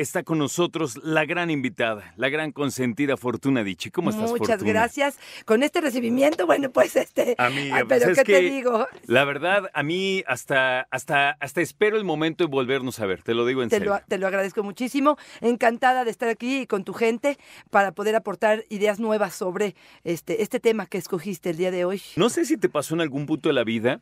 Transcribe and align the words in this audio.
Está 0.00 0.22
con 0.22 0.38
nosotros 0.38 0.98
la 1.04 1.26
gran 1.26 1.50
invitada, 1.50 2.14
la 2.16 2.30
gran 2.30 2.52
consentida 2.52 3.18
Fortuna 3.18 3.62
Dichi. 3.62 3.90
¿Cómo 3.90 4.08
estás, 4.08 4.30
Muchas 4.30 4.48
Fortuna? 4.48 4.70
gracias. 4.72 5.18
Con 5.44 5.62
este 5.62 5.82
recibimiento, 5.82 6.46
bueno, 6.46 6.70
pues 6.70 6.96
este. 6.96 7.34
Amiga, 7.36 7.76
ay, 7.76 7.84
pues 7.84 8.02
pero 8.02 8.14
¿qué 8.14 8.24
te 8.24 8.40
digo? 8.40 8.86
La 9.04 9.26
verdad, 9.26 9.70
a 9.74 9.82
mí 9.82 10.24
hasta, 10.26 10.88
hasta, 10.90 11.32
hasta 11.32 11.60
espero 11.60 11.98
el 11.98 12.04
momento 12.04 12.44
de 12.44 12.48
volvernos 12.50 12.98
a 12.98 13.04
ver, 13.04 13.22
te 13.22 13.34
lo 13.34 13.44
digo 13.44 13.62
en 13.62 13.68
Te 13.68 13.76
serio. 13.76 13.92
lo, 13.92 14.00
te 14.08 14.16
lo 14.16 14.26
agradezco 14.26 14.62
muchísimo. 14.62 15.18
Encantada 15.42 16.06
de 16.06 16.10
estar 16.10 16.30
aquí 16.30 16.66
con 16.66 16.82
tu 16.84 16.94
gente 16.94 17.36
para 17.68 17.92
poder 17.92 18.16
aportar 18.16 18.64
ideas 18.70 19.00
nuevas 19.00 19.34
sobre 19.34 19.74
este, 20.04 20.42
este 20.42 20.60
tema 20.60 20.86
que 20.86 20.96
escogiste 20.96 21.50
el 21.50 21.58
día 21.58 21.70
de 21.70 21.84
hoy. 21.84 22.00
No 22.16 22.30
sé 22.30 22.46
si 22.46 22.56
te 22.56 22.70
pasó 22.70 22.94
en 22.94 23.02
algún 23.02 23.26
punto 23.26 23.50
de 23.50 23.52
la 23.52 23.64
vida, 23.64 24.00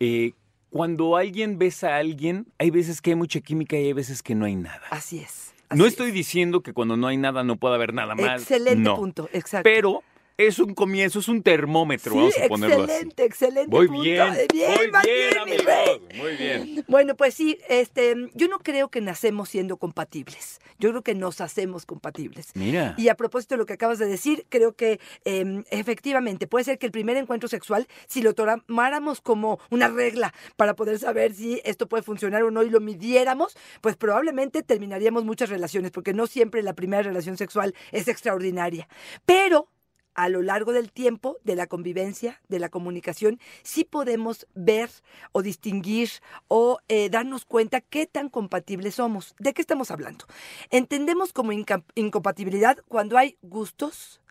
eh, 0.00 0.32
cuando 0.76 1.16
alguien 1.16 1.58
besa 1.58 1.94
a 1.94 1.96
alguien, 1.96 2.46
hay 2.58 2.70
veces 2.70 3.00
que 3.00 3.10
hay 3.10 3.16
mucha 3.16 3.40
química 3.40 3.78
y 3.78 3.86
hay 3.86 3.92
veces 3.94 4.22
que 4.22 4.34
no 4.34 4.44
hay 4.44 4.56
nada. 4.56 4.82
Así 4.90 5.20
es. 5.20 5.54
no 5.74 5.86
estoy 5.86 6.08
es. 6.08 6.14
diciendo 6.14 6.60
que 6.60 6.74
cuando 6.74 6.98
no 6.98 7.06
hay 7.06 7.16
nada 7.16 7.44
no 7.44 7.56
pueda 7.56 7.76
haber 7.76 7.94
nada 7.94 8.14
más. 8.14 8.42
Excelente 8.42 8.82
no. 8.82 8.94
punto, 8.96 9.30
exacto. 9.32 9.64
Pero 9.64 10.02
es 10.38 10.58
un 10.58 10.74
comienzo, 10.74 11.18
es 11.20 11.28
un 11.28 11.42
termómetro, 11.42 12.12
sí, 12.12 12.18
vamos 12.18 12.34
a 12.36 12.48
ponerlo 12.48 12.84
así. 12.84 12.92
excelente, 12.92 13.24
excelente 13.24 13.70
Muy 13.76 13.86
punto. 13.86 14.02
bien, 14.02 14.24
bien, 14.52 14.70
muy 14.70 14.86
bien, 14.86 15.02
bien, 15.04 15.30
mi 15.32 15.40
amigos, 15.54 15.64
rey. 15.66 16.20
muy 16.20 16.36
bien. 16.36 16.84
Bueno, 16.88 17.16
pues 17.16 17.34
sí, 17.34 17.58
este, 17.68 18.14
yo 18.34 18.48
no 18.48 18.58
creo 18.58 18.90
que 18.90 19.00
nacemos 19.00 19.48
siendo 19.48 19.78
compatibles. 19.78 20.60
Yo 20.78 20.90
creo 20.90 21.02
que 21.02 21.14
nos 21.14 21.40
hacemos 21.40 21.86
compatibles. 21.86 22.48
Mira. 22.54 22.94
Y 22.98 23.08
a 23.08 23.14
propósito 23.14 23.54
de 23.54 23.58
lo 23.58 23.66
que 23.66 23.72
acabas 23.72 23.98
de 23.98 24.04
decir, 24.06 24.44
creo 24.50 24.74
que 24.74 25.00
eh, 25.24 25.64
efectivamente 25.70 26.46
puede 26.46 26.64
ser 26.66 26.78
que 26.78 26.84
el 26.84 26.92
primer 26.92 27.16
encuentro 27.16 27.48
sexual, 27.48 27.86
si 28.06 28.20
lo 28.20 28.34
tomáramos 28.34 29.22
como 29.22 29.58
una 29.70 29.88
regla 29.88 30.34
para 30.56 30.76
poder 30.76 30.98
saber 30.98 31.32
si 31.34 31.62
esto 31.64 31.88
puede 31.88 32.02
funcionar 32.02 32.42
o 32.42 32.50
no 32.50 32.62
y 32.62 32.68
lo 32.68 32.80
midiéramos, 32.80 33.56
pues 33.80 33.96
probablemente 33.96 34.62
terminaríamos 34.62 35.24
muchas 35.24 35.48
relaciones, 35.48 35.92
porque 35.92 36.12
no 36.12 36.26
siempre 36.26 36.62
la 36.62 36.74
primera 36.74 37.02
relación 37.02 37.38
sexual 37.38 37.74
es 37.90 38.06
extraordinaria. 38.08 38.86
Pero 39.24 39.68
a 40.16 40.28
lo 40.30 40.42
largo 40.42 40.72
del 40.72 40.90
tiempo, 40.90 41.36
de 41.44 41.54
la 41.54 41.66
convivencia, 41.66 42.40
de 42.48 42.58
la 42.58 42.70
comunicación, 42.70 43.38
sí 43.62 43.84
podemos 43.84 44.46
ver 44.54 44.90
o 45.32 45.42
distinguir 45.42 46.10
o 46.48 46.78
eh, 46.88 47.10
darnos 47.10 47.44
cuenta 47.44 47.82
qué 47.82 48.06
tan 48.06 48.30
compatibles 48.30 48.96
somos. 48.96 49.34
¿De 49.38 49.52
qué 49.52 49.60
estamos 49.60 49.90
hablando? 49.90 50.24
Entendemos 50.70 51.32
como 51.32 51.52
incompatibilidad 51.52 52.78
cuando 52.88 53.18
hay 53.18 53.36
gustos, 53.42 54.22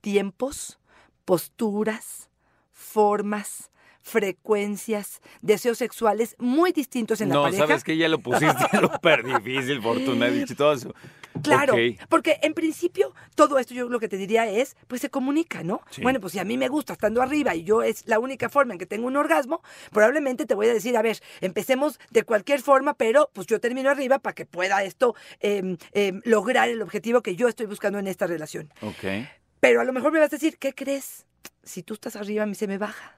tiempos, 0.00 0.80
posturas, 1.24 2.28
formas, 2.72 3.70
frecuencias, 4.08 5.20
deseos 5.42 5.78
sexuales 5.78 6.34
muy 6.38 6.72
distintos 6.72 7.20
en 7.20 7.28
la 7.28 7.36
no, 7.36 7.42
pareja. 7.42 7.66
sabes 7.66 7.84
que 7.84 7.96
ya 7.96 8.08
lo 8.08 8.18
pusiste 8.18 8.64
súper 8.80 9.24
difícil, 9.24 9.80
Fortuna, 9.82 10.26
dicho 10.28 10.56
todo 10.56 10.72
eso. 10.72 10.94
Claro, 11.42 11.74
porque 12.08 12.38
en 12.42 12.54
principio 12.54 13.14
todo 13.36 13.58
esto 13.58 13.74
yo 13.74 13.88
lo 13.88 14.00
que 14.00 14.08
te 14.08 14.16
diría 14.16 14.48
es, 14.48 14.76
pues 14.88 15.00
se 15.00 15.10
comunica, 15.10 15.62
¿no? 15.62 15.82
Sí. 15.90 16.02
Bueno, 16.02 16.20
pues 16.20 16.32
si 16.32 16.40
a 16.40 16.44
mí 16.44 16.56
me 16.56 16.68
gusta 16.68 16.94
estando 16.94 17.22
arriba 17.22 17.54
y 17.54 17.62
yo 17.62 17.82
es 17.82 18.02
la 18.06 18.18
única 18.18 18.48
forma 18.48 18.72
en 18.72 18.78
que 18.78 18.86
tengo 18.86 19.06
un 19.06 19.16
orgasmo, 19.16 19.62
probablemente 19.92 20.46
te 20.46 20.54
voy 20.54 20.66
a 20.66 20.74
decir, 20.74 20.96
a 20.96 21.02
ver, 21.02 21.20
empecemos 21.40 22.00
de 22.10 22.24
cualquier 22.24 22.60
forma, 22.60 22.94
pero 22.94 23.30
pues 23.32 23.46
yo 23.46 23.60
termino 23.60 23.90
arriba 23.90 24.18
para 24.18 24.34
que 24.34 24.46
pueda 24.46 24.82
esto 24.82 25.14
em, 25.38 25.76
em, 25.92 26.20
lograr 26.24 26.68
el 26.68 26.82
objetivo 26.82 27.22
que 27.22 27.36
yo 27.36 27.46
estoy 27.46 27.66
buscando 27.66 27.98
en 27.98 28.08
esta 28.08 28.26
relación. 28.26 28.72
Ok. 28.80 29.28
Pero 29.60 29.80
a 29.80 29.84
lo 29.84 29.92
mejor 29.92 30.12
me 30.12 30.18
vas 30.18 30.32
a 30.32 30.36
decir, 30.36 30.58
¿qué 30.58 30.74
crees? 30.74 31.26
Si 31.62 31.82
tú 31.82 31.94
estás 31.94 32.16
arriba, 32.16 32.44
a 32.44 32.46
mí 32.46 32.54
se 32.54 32.66
me 32.66 32.78
baja. 32.78 33.17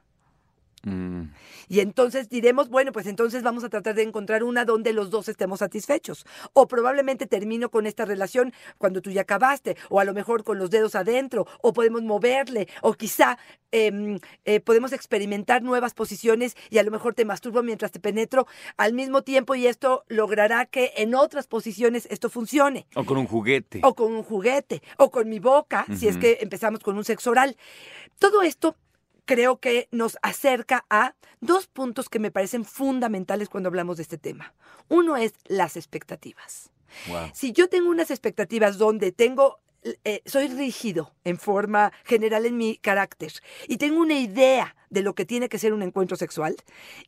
Mm, 0.83 1.25
Y 1.69 1.81
entonces 1.81 2.28
diremos, 2.28 2.69
bueno, 2.70 2.91
pues 2.91 3.06
entonces 3.06 3.42
vamos 3.42 3.64
a 3.64 3.69
tratar 3.69 3.95
de 3.95 4.03
encontrar 4.03 4.42
una 4.42 4.64
donde 4.64 4.92
los 4.92 5.11
dos 5.11 5.28
estemos 5.28 5.59
satisfechos. 5.61 6.25
O 6.55 6.67
probablemente 6.67 7.27
termino 7.27 7.70
con 7.70 7.86
esta 7.86 8.05
relación 8.07 8.52
cuando 8.79 9.02
tú 9.02 9.11
ya 9.11 9.20
acabaste, 9.23 9.77
o 9.90 10.01
a 10.01 10.05
lo 10.05 10.14
mejor 10.14 10.42
con 10.42 10.58
los 10.58 10.70
dedos 10.70 10.95
adentro, 10.95 11.46
o 11.61 11.73
podemos 11.73 12.02
moverle, 12.02 12.67
o 12.83 12.95
quizá 12.95 13.39
em, 13.73 14.19
eh, 14.46 14.58
podemos 14.61 14.92
experimentar 14.92 15.63
nuevas 15.63 15.95
posiciones 15.95 16.57
y 16.70 16.79
a 16.79 16.83
lo 16.83 16.90
mejor 16.90 17.14
te 17.14 17.24
masturbo 17.24 17.63
mientras 17.63 17.92
te 17.92 18.01
penetro 18.01 18.46
al 18.77 18.92
mismo 18.95 19.23
tiempo 19.23 19.55
y 19.55 19.67
esto 19.69 20.05
logrará 20.08 20.67
que 20.67 20.92
en 20.96 21.14
otras 21.14 21.46
posiciones 21.46 22.07
esto 22.11 22.30
funcione 22.30 22.86
O 22.96 23.05
con 23.05 23.17
un 23.19 23.27
juguete. 23.27 23.80
o 23.85 23.95
con 23.95 24.13
un 24.13 24.23
juguete, 24.24 24.83
o 24.96 25.11
con 25.13 25.29
mi 25.29 25.39
boca, 25.39 25.86
si 25.96 26.08
es 26.08 26.17
que 26.17 26.39
empezamos 26.40 26.80
con 26.80 26.96
un 26.96 27.05
sexo 27.05 27.30
oral. 27.30 27.57
Todo 28.19 28.42
esto 28.42 28.74
creo 29.25 29.58
que 29.58 29.89
nos 29.91 30.19
acerca 30.23 30.85
a 30.91 31.14
dos 31.41 31.67
puntos 31.67 32.08
que 32.08 32.19
me 32.19 32.31
parecen 32.31 32.64
fundamentales 32.64 33.48
cuando 33.48 33.69
hablamos 33.69 33.97
de 33.97 34.03
este 34.03 34.19
tema. 34.19 34.55
Uno 34.89 35.17
es 35.17 35.35
las 35.47 35.77
expectativas. 35.77 36.70
Wow. 37.08 37.31
Si 37.33 37.53
yo 37.53 37.69
tengo 37.69 37.91
unas 37.91 38.11
expectativas 38.11 38.79
donde 38.79 39.13
tengo, 39.13 39.61
eh, 40.05 40.23
soy 40.27 40.48
rígido 40.48 41.13
en 41.25 41.39
forma 41.39 41.92
general 42.05 42.47
en 42.47 42.57
mi 42.57 42.77
carácter 42.77 43.33
y 43.69 43.77
tengo 43.77 44.01
una 44.01 44.19
idea 44.19 44.77
de 44.91 45.03
lo 45.03 45.14
que 45.14 45.25
tiene 45.25 45.48
que 45.48 45.58
ser 45.58 45.73
un 45.73 45.83
encuentro 45.83 46.17
sexual 46.17 46.57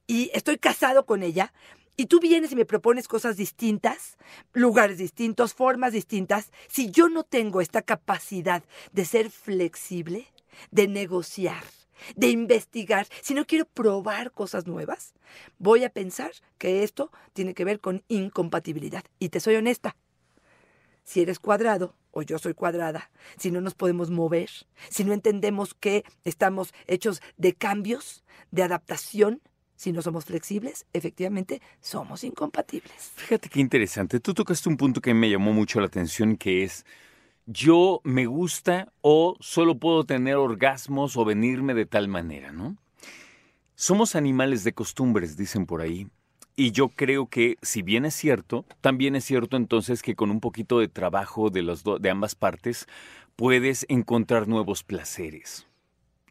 y 0.07 0.31
estoy 0.35 0.59
casado 0.59 1.05
con 1.05 1.23
ella, 1.23 1.53
y 1.97 2.07
tú 2.07 2.21
vienes 2.21 2.53
y 2.53 2.57
me 2.57 2.65
propones 2.65 3.07
cosas 3.07 3.37
distintas, 3.37 4.17
lugares 4.55 4.99
distintos, 4.99 5.53
formas 5.53 5.93
distintas, 5.93 6.51
si 6.69 6.91
yo 6.91 7.09
no 7.09 7.23
tengo 7.23 7.61
esta 7.61 7.83
capacidad 7.83 8.65
de 8.93 9.05
ser 9.05 9.31
flexible, 9.31 10.27
de 10.71 10.89
negociar, 10.89 11.63
de 12.17 12.29
investigar, 12.31 13.07
si 13.21 13.35
no 13.35 13.47
quiero 13.47 13.65
probar 13.65 14.33
cosas 14.33 14.67
nuevas, 14.67 15.15
voy 15.59 15.85
a 15.85 15.91
pensar 15.91 16.33
que 16.59 16.83
esto 16.83 17.11
tiene 17.33 17.55
que 17.55 17.65
ver 17.65 17.81
con 17.81 18.03
incompatibilidad. 18.09 19.05
Y 19.19 19.29
te 19.31 19.41
soy 19.41 19.57
honesta, 19.57 19.97
si 21.05 21.21
eres 21.21 21.39
cuadrado 21.39 21.95
o 22.11 22.23
yo 22.23 22.39
soy 22.39 22.55
cuadrada, 22.55 23.11
si 23.39 23.51
no 23.51 23.61
nos 23.61 23.75
podemos 23.75 24.11
mover, 24.11 24.51
si 24.91 25.05
no 25.05 25.13
entendemos 25.13 25.75
que 25.75 26.05
estamos 26.25 26.75
hechos 26.87 27.23
de 27.37 27.55
cambios, 27.55 28.25
de 28.51 28.63
adaptación, 28.63 29.41
si 29.77 29.93
no 29.93 30.03
somos 30.03 30.27
flexibles, 30.27 30.87
efectivamente 30.93 31.61
somos 31.81 32.23
incompatibles. 32.23 33.13
Fíjate 33.17 33.49
qué 33.49 33.61
interesante. 33.61 34.21
Tú 34.21 34.35
tocaste 34.35 34.69
un 34.69 34.77
punto 34.77 35.01
que 35.01 35.15
me 35.15 35.29
llamó 35.29 35.53
mucho 35.53 35.81
la 35.81 35.87
atención, 35.87 36.37
que 36.37 36.63
es 36.63 36.85
yo 37.47 38.01
me 38.05 38.27
gusta 38.27 38.93
o 39.01 39.37
solo 39.41 39.79
puedo 39.79 40.05
tener 40.05 40.37
orgasmos 40.37 41.17
o 41.17 41.25
venirme 41.25 41.75
de 41.75 41.87
tal 41.87 42.09
manera, 42.09 42.53
¿no? 42.53 42.77
Somos 43.75 44.15
animales 44.15 44.65
de 44.65 44.73
costumbres, 44.73 45.37
dicen 45.37 45.67
por 45.67 45.81
ahí. 45.81 46.07
Y 46.55 46.73
yo 46.73 46.89
creo 46.89 47.27
que, 47.27 47.57
si 47.63 47.83
bien 47.83 48.05
es 48.05 48.15
cierto, 48.15 48.67
también 48.81 49.17
es 49.17 49.25
cierto 49.25 49.57
entonces 49.57 50.03
que 50.03 50.15
con 50.15 50.31
un 50.31 50.41
poquito 50.41 50.79
de 50.79 50.89
trabajo 50.89 51.51
de, 51.51 51.63
los 51.63 51.83
de 51.83 52.11
ambas 52.11 52.35
partes 52.35 52.87
puedes 53.37 53.87
encontrar 53.89 54.47
nuevos 54.49 54.85
placeres. 54.85 55.67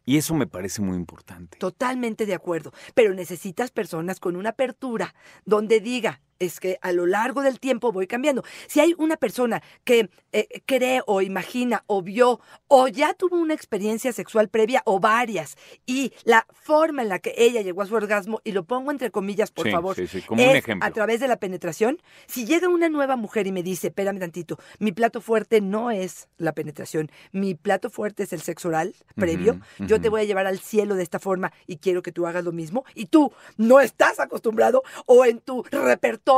Y 0.04 0.16
eso 0.16 0.34
me 0.34 0.46
parece 0.46 0.82
muy 0.82 0.96
importante. 0.96 1.58
Totalmente 1.58 2.26
de 2.26 2.34
acuerdo, 2.34 2.72
pero 2.94 3.14
necesitas 3.14 3.70
personas 3.70 4.18
con 4.18 4.36
una 4.36 4.50
apertura 4.50 5.14
donde 5.44 5.80
diga, 5.80 6.20
es 6.42 6.60
que 6.60 6.78
a 6.82 6.92
lo 6.92 7.06
largo 7.06 7.42
del 7.42 7.60
tiempo 7.60 7.92
voy 7.92 8.06
cambiando. 8.06 8.42
Si 8.66 8.80
hay 8.80 8.94
una 8.98 9.16
persona 9.16 9.62
que 9.84 10.10
eh, 10.32 10.62
cree 10.66 11.02
o 11.06 11.20
imagina 11.22 11.84
o 11.86 12.02
vio 12.02 12.40
o 12.68 12.88
ya 12.88 13.14
tuvo 13.14 13.36
una 13.36 13.54
experiencia 13.54 14.12
sexual 14.12 14.48
previa 14.48 14.82
o 14.86 14.98
varias 15.00 15.56
y 15.86 16.12
la 16.24 16.46
forma 16.52 17.02
en 17.02 17.08
la 17.08 17.18
que 17.18 17.34
ella 17.36 17.60
llegó 17.62 17.82
a 17.82 17.86
su 17.86 17.94
orgasmo, 17.94 18.40
y 18.44 18.52
lo 18.52 18.64
pongo 18.64 18.90
entre 18.90 19.10
comillas, 19.10 19.50
por 19.50 19.66
Sí, 19.66 19.72
favor, 19.72 19.96
sí, 19.96 20.06
sí, 20.06 20.22
como 20.22 20.42
un 20.42 20.48
es 20.50 20.56
ejemplo. 20.56 20.86
a 20.86 20.90
través 20.90 21.20
de 21.20 21.28
la 21.28 21.36
penetración, 21.36 22.00
si 22.26 22.44
llega 22.46 22.68
una 22.68 22.88
nueva 22.88 23.16
mujer 23.16 23.46
y 23.46 23.52
me 23.52 23.62
dice, 23.62 23.88
espérame 23.88 24.18
tantito, 24.18 24.58
mi 24.78 24.92
plato 24.92 25.20
fuerte 25.20 25.60
no 25.60 25.90
es 25.90 26.28
la 26.38 26.52
penetración, 26.52 27.10
mi 27.32 27.54
plato 27.54 27.90
fuerte 27.90 28.22
es 28.22 28.32
el 28.32 28.40
sexo 28.40 28.68
oral 28.68 28.94
previo, 29.16 29.60
yo 29.78 30.00
te 30.00 30.08
voy 30.08 30.22
a 30.22 30.24
llevar 30.24 30.46
al 30.46 30.58
cielo 30.58 30.94
de 30.94 31.02
esta 31.02 31.18
forma 31.18 31.52
y 31.66 31.76
quiero 31.76 32.02
que 32.02 32.12
tú 32.12 32.26
hagas 32.26 32.44
lo 32.44 32.52
mismo, 32.52 32.84
y 32.94 33.06
tú 33.06 33.32
no 33.56 33.80
estás 33.80 34.18
acostumbrado 34.20 34.82
o 35.06 35.24
en 35.24 35.40
tu 35.40 35.62
repertorio 35.70 36.31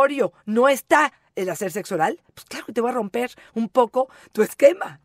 no 0.46 0.68
está 0.68 1.12
el 1.36 1.50
hacer 1.50 1.70
sexo 1.70 1.94
oral, 1.94 2.20
pues 2.34 2.44
claro 2.46 2.66
que 2.66 2.72
te 2.72 2.80
va 2.80 2.90
a 2.90 2.92
romper 2.92 3.30
un 3.54 3.68
poco 3.68 4.08
tu 4.32 4.42
esquema. 4.42 5.00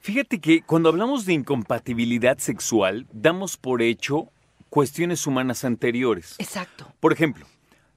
Fíjate 0.00 0.40
que 0.40 0.62
cuando 0.62 0.88
hablamos 0.88 1.24
de 1.24 1.32
incompatibilidad 1.32 2.38
sexual, 2.38 3.06
damos 3.12 3.56
por 3.56 3.80
hecho 3.80 4.28
cuestiones 4.68 5.26
humanas 5.26 5.64
anteriores. 5.64 6.36
Exacto. 6.38 6.92
Por 7.00 7.12
ejemplo, 7.12 7.46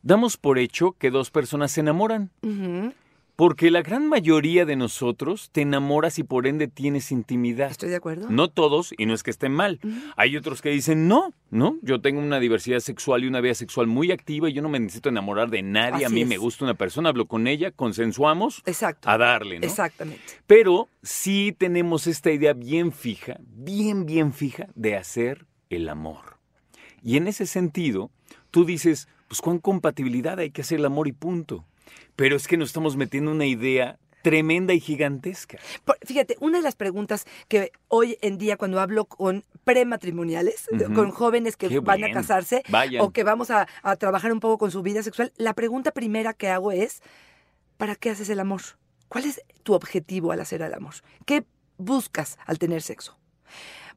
damos 0.04 0.38
por 0.38 0.57
hecho 0.57 0.94
que 0.94 1.12
dos 1.12 1.31
personas 1.31 1.72
se 1.72 1.81
enamoran, 1.81 2.31
porque 3.38 3.69
la 3.69 3.84
gran 3.84 4.10
mayoría 4.10 4.66
de 4.66 4.75
nosotros 4.75 5.51
te 5.51 5.62
enamoras 5.62 6.18
y 6.18 6.24
por 6.24 6.48
ende 6.48 6.68
tienes 6.68 7.12
intimidad. 7.12 7.69
Estoy 7.69 7.89
de 7.89 7.95
acuerdo. 7.95 8.31
No 8.31 8.50
todos, 8.50 8.95
y 8.98 9.06
no 9.06 9.13
es 9.13 9.22
que 9.22 9.30
estén 9.30 9.51
mal. 9.51 9.80
Hay 10.16 10.36
otros 10.36 10.63
que 10.63 10.72
dicen, 10.72 11.07
no, 11.07 11.36
no, 11.51 11.78
yo 11.84 12.01
tengo 12.01 12.19
una 12.19 12.39
diversidad 12.39 12.80
sexual 12.80 13.24
y 13.24 13.28
una 13.28 13.39
vida 13.39 13.54
sexual 13.54 13.86
muy 13.86 14.12
activa 14.12 14.50
y 14.50 14.54
yo 14.54 14.63
no 14.63 14.69
me 14.69 14.80
necesito 14.80 15.10
enamorar 15.10 15.51
de 15.51 15.62
nadie. 15.62 16.07
a 16.07 16.10
mí 16.10 16.24
es. 16.24 16.28
me 16.28 16.38
gusta 16.38 16.66
una 16.66 16.74
persona, 16.74 17.10
hablo 17.10 17.28
con 17.28 17.45
ella, 17.45 17.69
consensuamos 17.69 18.63
Exacto. 18.66 19.07
a 19.07 19.19
darle, 19.19 19.60
¿no? 19.60 19.68
Exactamente. 19.68 20.24
Pero 20.48 20.90
sí 21.04 21.56
tenemos 21.56 22.07
esta 22.07 22.31
idea 22.31 22.54
bien 22.54 22.92
fija, 22.92 23.38
bien, 23.40 24.07
bien 24.07 24.33
fija 24.33 24.69
de 24.74 24.95
hacer 24.95 25.45
el 25.69 25.90
amor. 25.90 26.40
Y 27.04 27.18
en 27.18 27.28
ese 27.28 27.45
sentido, 27.45 28.10
tú 28.50 28.66
dices, 28.66 29.07
pues 29.28 29.42
cuán 29.42 29.60
compatibilidad 29.60 30.40
hay 30.40 30.50
que 30.50 30.62
hacer 30.62 30.80
el 30.80 30.86
amor 30.86 31.07
y 31.07 31.12
punto. 31.12 31.66
Pero 32.15 32.35
es 32.35 32.47
que 32.47 32.57
nos 32.57 32.69
estamos 32.69 32.95
metiendo 32.95 33.31
una 33.31 33.45
idea 33.45 33.99
tremenda 34.21 34.73
y 34.73 34.79
gigantesca. 34.79 35.57
fíjate, 36.03 36.35
una 36.41 36.57
de 36.57 36.63
las 36.63 36.75
preguntas 36.75 37.25
que 37.47 37.71
hoy 37.88 38.17
en 38.21 38.38
día 38.38 38.57
cuando 38.57 38.79
hablo 38.81 39.05
con 39.05 39.45
prematrimoniales, 39.63 40.67
con 40.94 41.11
jóvenes 41.11 41.55
que 41.55 41.79
van 41.79 42.03
a 42.03 42.11
casarse 42.11 42.63
o 42.99 43.11
que 43.11 43.23
vamos 43.23 43.51
a, 43.51 43.67
a 43.83 43.95
trabajar 43.95 44.33
un 44.33 44.39
poco 44.39 44.57
con 44.57 44.71
su 44.71 44.81
vida 44.81 45.01
sexual, 45.03 45.31
la 45.38 45.53
pregunta 45.53 45.91
primera 45.91 46.33
que 46.33 46.49
hago 46.49 46.71
es, 46.71 47.01
¿para 47.77 47.95
qué 47.95 48.09
haces 48.09 48.29
el 48.29 48.39
amor? 48.39 48.61
¿Cuál 49.07 49.25
es 49.25 49.41
tu 49.63 49.73
objetivo 49.73 50.31
al 50.31 50.41
hacer 50.41 50.61
el 50.61 50.73
amor? 50.73 50.95
¿Qué 51.25 51.45
buscas 51.77 52.38
al 52.45 52.59
tener 52.59 52.81
sexo? 52.81 53.17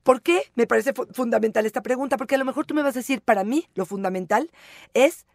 ¿Por 0.02 0.22
qué 0.22 0.44
me 0.54 0.66
parece 0.66 0.92
fundamental 1.12 1.66
esta 1.66 1.82
pregunta? 1.82 2.16
Porque 2.16 2.36
a 2.36 2.38
lo 2.38 2.44
mejor 2.44 2.66
tú 2.66 2.74
me 2.74 2.82
vas 2.82 2.96
a 2.96 3.00
decir, 3.00 3.20
para 3.20 3.44
mí 3.44 3.68
lo 3.74 3.84
fundamental 3.84 4.50
es 4.94 5.26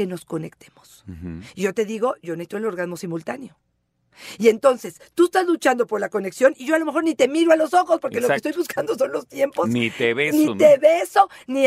que 0.00 0.06
nos 0.06 0.24
conectemos. 0.24 1.04
Y 1.54 1.60
yo 1.60 1.74
te 1.74 1.84
digo, 1.84 2.14
yo 2.22 2.34
necesito 2.34 2.56
el 2.56 2.64
orgasmo 2.64 2.96
simultáneo. 2.96 3.58
Y 4.38 4.48
entonces, 4.48 4.98
tú 5.14 5.26
estás 5.26 5.46
luchando 5.46 5.86
por 5.86 6.00
la 6.00 6.08
conexión 6.08 6.54
y 6.56 6.64
yo 6.64 6.74
a 6.74 6.78
lo 6.78 6.86
mejor 6.86 7.04
ni 7.04 7.14
te 7.14 7.28
miro 7.28 7.52
a 7.52 7.56
los 7.56 7.74
ojos 7.74 8.00
porque 8.00 8.18
lo 8.22 8.28
que 8.28 8.36
estoy 8.36 8.52
buscando 8.52 8.94
son 8.94 9.12
los 9.12 9.26
tiempos. 9.26 9.68
Ni 9.68 9.90
te 9.90 10.14
beso. 10.14 10.38
Ni 10.38 10.56
te 10.56 10.78
beso, 10.78 11.28
ni, 11.46 11.66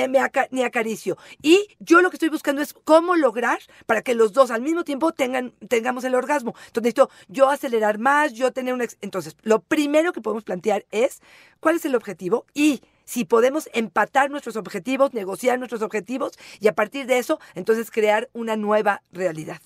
ni 0.50 0.64
acaricio. 0.64 1.16
Y 1.44 1.68
yo 1.78 2.02
lo 2.02 2.10
que 2.10 2.16
estoy 2.16 2.30
buscando 2.30 2.64
es 2.64 2.74
cómo 2.74 3.16
lograr 3.16 3.60
para 3.86 4.02
que 4.02 4.16
los 4.16 4.34
dos 4.34 4.50
al 4.50 4.64
mismo 4.64 4.84
tiempo 4.84 5.12
tengan, 5.12 5.52
tengamos 5.70 6.04
el 6.06 6.16
orgasmo. 6.16 6.56
Entonces, 6.66 6.96
necesito 6.96 7.12
yo 7.28 7.50
acelerar 7.50 8.00
más, 8.00 8.34
yo 8.34 8.52
tener 8.52 8.74
un... 8.74 8.82
Entonces, 9.02 9.38
lo 9.44 9.62
primero 9.62 10.12
que 10.12 10.22
podemos 10.22 10.44
plantear 10.44 10.88
es 10.90 11.22
cuál 11.60 11.76
es 11.76 11.86
el 11.86 11.94
objetivo 11.94 12.48
y 12.56 12.82
si 13.06 13.26
podemos 13.26 13.70
empatar 13.74 14.30
nuestros 14.30 14.56
objetivos, 14.56 15.14
negociar 15.14 15.60
nuestros 15.60 15.82
objetivos 15.82 16.34
y 16.60 16.68
a 16.68 16.74
partir 16.74 17.06
de 17.06 17.18
eso, 17.18 17.40
entonces 17.56 17.92
crear 17.92 18.30
una 18.34 18.56
nueva 18.56 19.02
realidad. 19.12 19.62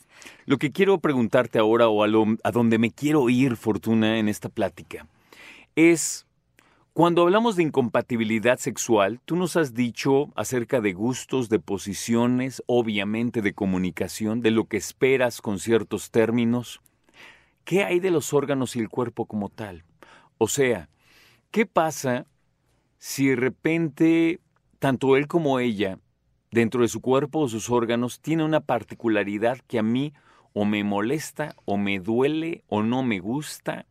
Lo 0.46 0.58
que 0.58 0.72
quiero 0.72 1.00
preguntarte 1.00 1.60
ahora 1.60 1.88
o 1.90 2.04
a, 2.04 2.08
a 2.44 2.52
donde 2.52 2.78
me 2.78 2.92
quiero 2.92 3.30
ir, 3.30 3.56
Fortuna, 3.56 4.18
en 4.18 4.30
esta 4.30 4.50
plática, 4.50 5.08
es, 5.76 6.26
cuando 6.94 7.22
hablamos 7.22 7.56
de 7.56 7.64
incompatibilidad 7.64 8.58
sexual, 8.58 9.20
tú 9.26 9.36
nos 9.36 9.56
has 9.56 9.76
dicho 9.76 10.32
acerca 10.36 10.82
de 10.82 10.94
gustos, 10.94 11.50
de 11.50 11.60
posiciones, 11.60 12.64
obviamente 12.66 13.42
de 13.42 13.54
comunicación, 13.54 14.42
de 14.42 14.52
lo 14.52 14.66
que 14.66 14.78
esperas 14.78 15.42
con 15.42 15.60
ciertos 15.60 16.10
términos. 16.10 16.82
¿Qué 17.64 17.84
hay 17.84 18.00
de 18.00 18.12
los 18.12 18.34
órganos 18.34 18.76
y 18.76 18.80
el 18.80 18.90
cuerpo 18.90 19.26
como 19.26 19.50
tal? 19.50 19.84
O 20.40 20.48
sea, 20.48 20.90
¿qué 21.52 21.66
pasa 21.66 22.26
si 22.98 23.28
de 23.28 23.36
repente 23.36 24.40
tanto 24.80 25.18
él 25.18 25.28
como 25.28 25.60
ella, 25.60 26.00
dentro 26.52 26.82
de 26.82 26.88
su 26.88 27.02
cuerpo 27.02 27.40
o 27.40 27.50
sus 27.50 27.70
órganos, 27.70 28.22
tiene 28.22 28.44
una 28.44 28.62
particularidad 28.62 29.60
que 29.68 29.80
a 29.80 29.84
mí 29.84 30.14
o 30.54 30.66
me 30.66 30.84
molesta, 30.84 31.56
o 31.66 31.78
me 31.78 32.00
duele, 32.00 32.64
o 32.68 32.82
no 32.82 33.04
me 33.04 33.20
gusta. 33.20 33.86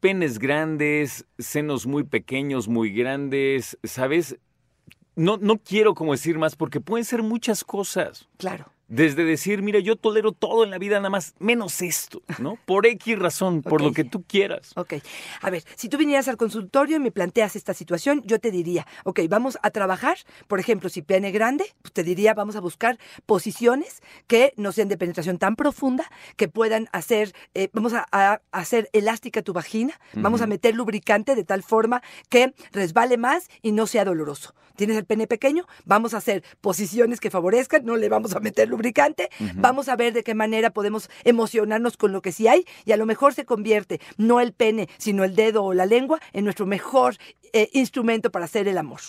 Penes 0.00 0.38
grandes, 0.38 1.26
senos 1.38 1.86
muy 1.86 2.04
pequeños, 2.04 2.68
muy 2.68 2.92
grandes, 2.92 3.78
¿sabes? 3.82 4.38
No, 5.16 5.38
no 5.38 5.58
quiero 5.58 5.94
como 5.94 6.12
decir 6.12 6.38
más 6.38 6.54
porque 6.54 6.80
pueden 6.80 7.04
ser 7.04 7.22
muchas 7.22 7.64
cosas. 7.64 8.28
Claro. 8.36 8.70
Desde 8.88 9.24
decir, 9.24 9.60
mira, 9.60 9.80
yo 9.80 9.96
tolero 9.96 10.32
todo 10.32 10.64
en 10.64 10.70
la 10.70 10.78
vida, 10.78 10.96
nada 10.96 11.10
más, 11.10 11.34
menos 11.38 11.82
esto, 11.82 12.22
¿no? 12.38 12.56
Por 12.64 12.86
X 12.86 13.18
razón, 13.18 13.62
por 13.62 13.82
lo 13.82 13.92
que 13.92 14.02
tú 14.02 14.22
quieras. 14.22 14.72
Ok. 14.76 14.94
A 15.42 15.50
ver, 15.50 15.62
si 15.76 15.90
tú 15.90 15.98
vinieras 15.98 16.26
al 16.26 16.38
consultorio 16.38 16.96
y 16.96 17.00
me 17.00 17.10
planteas 17.10 17.54
esta 17.54 17.74
situación, 17.74 18.22
yo 18.24 18.38
te 18.38 18.50
diría, 18.50 18.86
ok, 19.04 19.20
vamos 19.28 19.58
a 19.62 19.70
trabajar, 19.70 20.16
por 20.46 20.58
ejemplo, 20.58 20.88
si 20.88 21.02
pene 21.02 21.32
grande, 21.32 21.66
pues 21.82 21.92
te 21.92 22.02
diría, 22.02 22.32
vamos 22.32 22.56
a 22.56 22.60
buscar 22.60 22.98
posiciones 23.26 24.00
que 24.26 24.54
no 24.56 24.72
sean 24.72 24.88
de 24.88 24.96
penetración 24.96 25.36
tan 25.36 25.54
profunda, 25.54 26.10
que 26.36 26.48
puedan 26.48 26.88
hacer, 26.92 27.34
eh, 27.52 27.68
vamos 27.74 27.92
a, 27.92 28.06
hacer 28.52 28.88
elástica 28.94 29.42
tu 29.42 29.52
vagina, 29.52 30.00
vamos 30.14 30.40
a 30.40 30.46
meter 30.46 30.74
lubricante 30.74 31.34
de 31.34 31.44
tal 31.44 31.62
forma 31.62 32.02
que 32.30 32.54
resbale 32.72 33.18
más 33.18 33.48
y 33.60 33.72
no 33.72 33.86
sea 33.86 34.06
doloroso. 34.06 34.54
¿Tienes 34.76 34.96
el 34.96 35.04
pene 35.04 35.26
pequeño? 35.26 35.66
Vamos 35.84 36.14
a 36.14 36.18
hacer 36.18 36.44
posiciones 36.60 37.20
que 37.20 37.30
favorezcan, 37.30 37.84
no 37.84 37.96
le 37.96 38.08
vamos 38.08 38.34
a 38.34 38.40
meter 38.40 38.68
lubricante 38.68 38.77
lubricante, 38.78 39.28
vamos 39.56 39.88
a 39.88 39.96
ver 39.96 40.12
de 40.12 40.22
qué 40.22 40.34
manera 40.34 40.70
podemos 40.70 41.10
emocionarnos 41.24 41.96
con 41.96 42.12
lo 42.12 42.22
que 42.22 42.30
sí 42.30 42.46
hay 42.46 42.64
y 42.84 42.92
a 42.92 42.96
lo 42.96 43.06
mejor 43.06 43.34
se 43.34 43.44
convierte 43.44 44.00
no 44.16 44.40
el 44.40 44.52
pene, 44.52 44.88
sino 44.98 45.24
el 45.24 45.34
dedo 45.34 45.64
o 45.64 45.74
la 45.74 45.84
lengua 45.84 46.20
en 46.32 46.44
nuestro 46.44 46.64
mejor 46.64 47.16
eh, 47.52 47.68
instrumento 47.72 48.30
para 48.30 48.44
hacer 48.44 48.68
el 48.68 48.78
amor. 48.78 49.00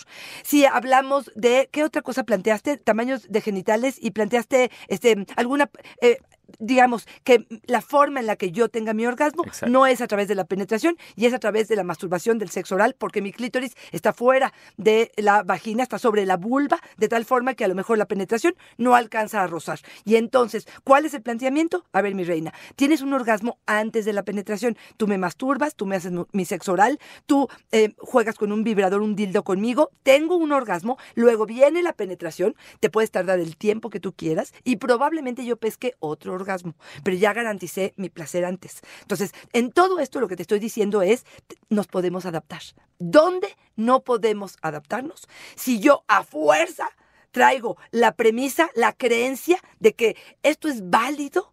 Si 0.42 0.64
hablamos 0.64 1.30
de, 1.36 1.68
¿qué 1.70 1.84
otra 1.84 2.02
cosa 2.02 2.24
planteaste? 2.24 2.78
Tamaños 2.78 3.30
de 3.30 3.40
genitales 3.40 3.96
y 4.00 4.10
planteaste 4.10 4.70
este, 4.88 5.24
alguna... 5.36 5.70
Eh, 6.02 6.18
digamos, 6.58 7.06
que 7.24 7.46
la 7.66 7.80
forma 7.80 8.20
en 8.20 8.26
la 8.26 8.36
que 8.36 8.50
yo 8.50 8.68
tenga 8.68 8.94
mi 8.94 9.06
orgasmo 9.06 9.44
no 9.66 9.86
es 9.86 10.00
a 10.00 10.06
través 10.06 10.28
de 10.28 10.34
la 10.34 10.44
penetración 10.44 10.96
y 11.16 11.26
es 11.26 11.34
a 11.34 11.38
través 11.38 11.68
de 11.68 11.76
la 11.76 11.84
masturbación 11.84 12.38
del 12.38 12.50
sexo 12.50 12.74
oral, 12.74 12.94
porque 12.98 13.22
mi 13.22 13.32
clítoris 13.32 13.74
está 13.92 14.12
fuera 14.12 14.52
de 14.76 15.12
la 15.16 15.42
vagina, 15.42 15.82
está 15.82 15.98
sobre 15.98 16.26
la 16.26 16.36
vulva, 16.36 16.80
de 16.96 17.08
tal 17.08 17.24
forma 17.24 17.54
que 17.54 17.64
a 17.64 17.68
lo 17.68 17.74
mejor 17.74 17.98
la 17.98 18.06
penetración 18.06 18.54
no 18.78 18.94
alcanza 18.94 19.42
a 19.42 19.46
rozar. 19.46 19.80
Y 20.04 20.16
entonces, 20.16 20.66
¿cuál 20.84 21.04
es 21.04 21.14
el 21.14 21.22
planteamiento? 21.22 21.84
A 21.92 22.02
ver, 22.02 22.14
mi 22.14 22.24
reina, 22.24 22.52
tienes 22.76 23.02
un 23.02 23.12
orgasmo 23.12 23.58
antes 23.66 24.04
de 24.04 24.12
la 24.12 24.22
penetración. 24.22 24.76
Tú 24.96 25.06
me 25.06 25.18
masturbas, 25.18 25.74
tú 25.74 25.86
me 25.86 25.96
haces 25.96 26.12
mi 26.32 26.44
sexo 26.44 26.72
oral, 26.72 26.98
tú 27.26 27.48
eh, 27.72 27.94
juegas 27.98 28.36
con 28.36 28.52
un 28.52 28.64
vibrador, 28.64 29.00
un 29.02 29.14
dildo 29.14 29.44
conmigo, 29.44 29.90
tengo 30.02 30.36
un 30.36 30.52
orgasmo, 30.52 30.98
luego 31.14 31.46
viene 31.46 31.82
la 31.82 31.92
penetración, 31.92 32.54
te 32.80 32.90
puedes 32.90 33.10
tardar 33.10 33.38
el 33.38 33.56
tiempo 33.56 33.90
que 33.90 34.00
tú 34.00 34.12
quieras 34.12 34.52
y 34.64 34.76
probablemente 34.76 35.44
yo 35.44 35.56
pesque 35.56 35.94
otro 35.98 36.34
orgasmo, 36.40 36.74
pero 37.04 37.16
ya 37.16 37.32
garanticé 37.32 37.94
mi 37.96 38.08
placer 38.08 38.44
antes. 38.44 38.80
Entonces, 39.02 39.32
en 39.52 39.70
todo 39.70 40.00
esto 40.00 40.20
lo 40.20 40.28
que 40.28 40.36
te 40.36 40.42
estoy 40.42 40.58
diciendo 40.58 41.02
es, 41.02 41.24
nos 41.68 41.86
podemos 41.86 42.26
adaptar. 42.26 42.62
¿Dónde 42.98 43.56
no 43.76 44.00
podemos 44.00 44.56
adaptarnos? 44.62 45.28
Si 45.54 45.80
yo 45.80 46.04
a 46.08 46.24
fuerza 46.24 46.88
traigo 47.30 47.76
la 47.90 48.16
premisa, 48.16 48.70
la 48.74 48.92
creencia 48.92 49.58
de 49.78 49.94
que 49.94 50.16
esto 50.42 50.68
es 50.68 50.90
válido, 50.90 51.52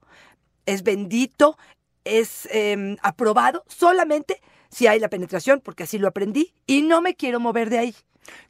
es 0.66 0.84
bendito, 0.84 1.58
es 2.04 2.48
em, 2.52 2.98
aprobado 3.02 3.64
solamente 3.68 4.42
si 4.70 4.88
hay 4.88 5.00
la 5.00 5.10
penetración, 5.10 5.62
porque 5.62 5.84
así 5.84 5.98
lo 5.98 6.08
aprendí, 6.08 6.54
y 6.66 6.82
no 6.82 7.02
me 7.02 7.16
quiero 7.16 7.40
mover 7.40 7.70
de 7.70 7.80
ahí. 7.80 7.96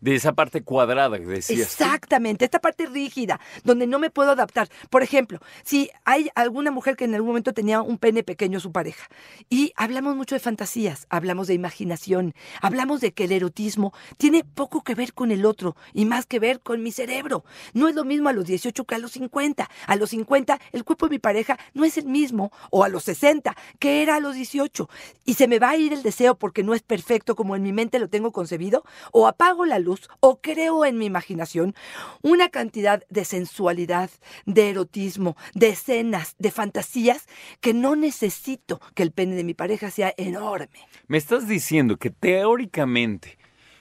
De 0.02 0.16
esa 0.16 0.34
parte 0.34 0.64
cuadrada 0.64 1.18
que 1.20 1.26
decías. 1.26 1.60
Exactamente, 1.60 2.46
esta 2.46 2.60
parte 2.60 2.86
rígida, 2.86 3.40
donde 3.64 3.88
no 3.88 4.00
me 4.00 4.10
puedo 4.10 4.32
adaptar. 4.32 4.70
Por 4.90 5.04
ejemplo, 5.04 5.40
si 5.64 5.90
hay 6.06 6.30
alguna 6.36 6.72
mujer 6.72 6.96
que 6.96 7.06
en 7.06 7.16
algún 7.16 7.30
momento 7.30 7.54
tenía 7.54 7.82
un 7.82 7.98
pene 7.98 8.24
pequeño 8.24 8.60
su 8.60 8.72
pareja, 8.72 9.08
y 9.50 9.74
hablamos 9.76 10.16
mucho 10.16 10.36
de 10.36 10.40
fantasías, 10.40 11.08
hablamos 11.10 11.48
de 11.48 11.54
imaginación, 11.54 12.34
hablamos 12.62 13.02
de 13.02 13.14
que 13.14 13.26
el 13.26 13.32
erotismo 13.32 13.94
tiene 14.18 14.44
poco 14.44 14.84
que 14.84 14.96
ver 14.96 15.14
con 15.14 15.32
el 15.32 15.46
otro 15.46 15.76
y 15.94 16.06
más 16.06 16.26
que 16.26 16.40
ver 16.40 16.62
con 16.62 16.84
mi 16.84 16.92
cerebro. 16.92 17.44
No 17.74 17.88
es 17.88 17.96
lo 17.96 18.04
mismo 18.04 18.30
a 18.30 18.34
los 18.34 18.46
18 18.46 18.86
que 18.86 18.96
a 18.96 19.00
los 19.00 19.12
50. 19.12 19.70
A 19.88 19.96
los 19.96 20.10
50 20.12 20.60
el 20.72 20.84
cuerpo 20.84 21.08
de 21.08 21.12
mi 21.12 21.20
pareja 21.20 21.58
no 21.74 21.86
es 21.86 21.98
el 21.98 22.06
mismo, 22.06 22.52
o 22.72 22.84
a 22.84 22.90
los 22.90 23.04
60 23.04 23.56
que 23.80 24.02
era 24.02 24.16
a 24.16 24.20
los 24.20 24.36
18. 24.36 24.90
Y 25.26 25.36
se 25.36 25.48
me 25.48 25.60
va 25.60 25.70
a 25.70 25.78
ir 25.78 25.94
el 25.94 26.04
deseo 26.04 26.36
porque 26.36 26.64
no 26.64 26.74
es 26.74 26.82
perfecto 26.82 27.36
como 27.36 27.56
en 27.56 27.64
mi 27.64 27.74
mente 27.74 28.00
lo 28.00 28.10
tengo 28.10 28.32
concebido, 28.32 28.84
o 29.12 29.28
apago 29.28 29.66
la 29.68 29.80
luz 29.80 30.10
o 30.20 30.42
creo 30.42 30.86
en 30.86 30.98
mi 30.98 31.06
imaginación 31.06 31.76
una 32.22 32.50
cantidad 32.50 33.04
de 33.10 33.26
sensualidad, 33.26 34.10
de 34.46 34.70
erotismo, 34.70 35.36
de 35.54 35.70
escenas, 35.70 36.36
de 36.40 36.52
fantasías 36.52 37.28
que 37.62 37.74
no 37.74 37.96
necesito 37.96 38.80
que 38.96 39.04
el 39.04 39.12
pene 39.12 39.36
de 39.36 39.44
mi 39.44 39.54
pareja 39.54 39.92
sea 39.92 40.14
enorme. 40.18 40.80
Me 41.08 41.18
estás 41.18 41.48
diciendo 41.48 41.98
que 41.98 42.10
teóricamente 42.10 43.38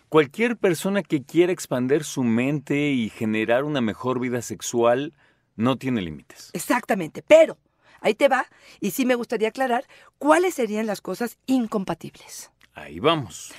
cualquier 0.08 0.56
persona 0.56 1.02
que 1.02 1.22
quiera 1.22 1.52
expandir 1.52 2.04
su 2.04 2.22
mente 2.22 2.90
y 2.90 3.10
generar 3.10 3.64
una 3.64 3.80
mejor 3.80 4.20
vida 4.20 4.42
sexual 4.42 5.14
no 5.56 5.76
tiene 5.76 6.02
límites. 6.02 6.50
Exactamente, 6.52 7.22
pero 7.22 7.58
ahí 8.00 8.14
te 8.14 8.28
va 8.28 8.46
y 8.80 8.90
sí 8.90 9.04
me 9.04 9.14
gustaría 9.14 9.48
aclarar 9.48 9.84
cuáles 10.18 10.54
serían 10.54 10.86
las 10.86 11.00
cosas 11.00 11.38
incompatibles. 11.46 12.50
Ahí 12.74 13.00
vamos. 13.00 13.52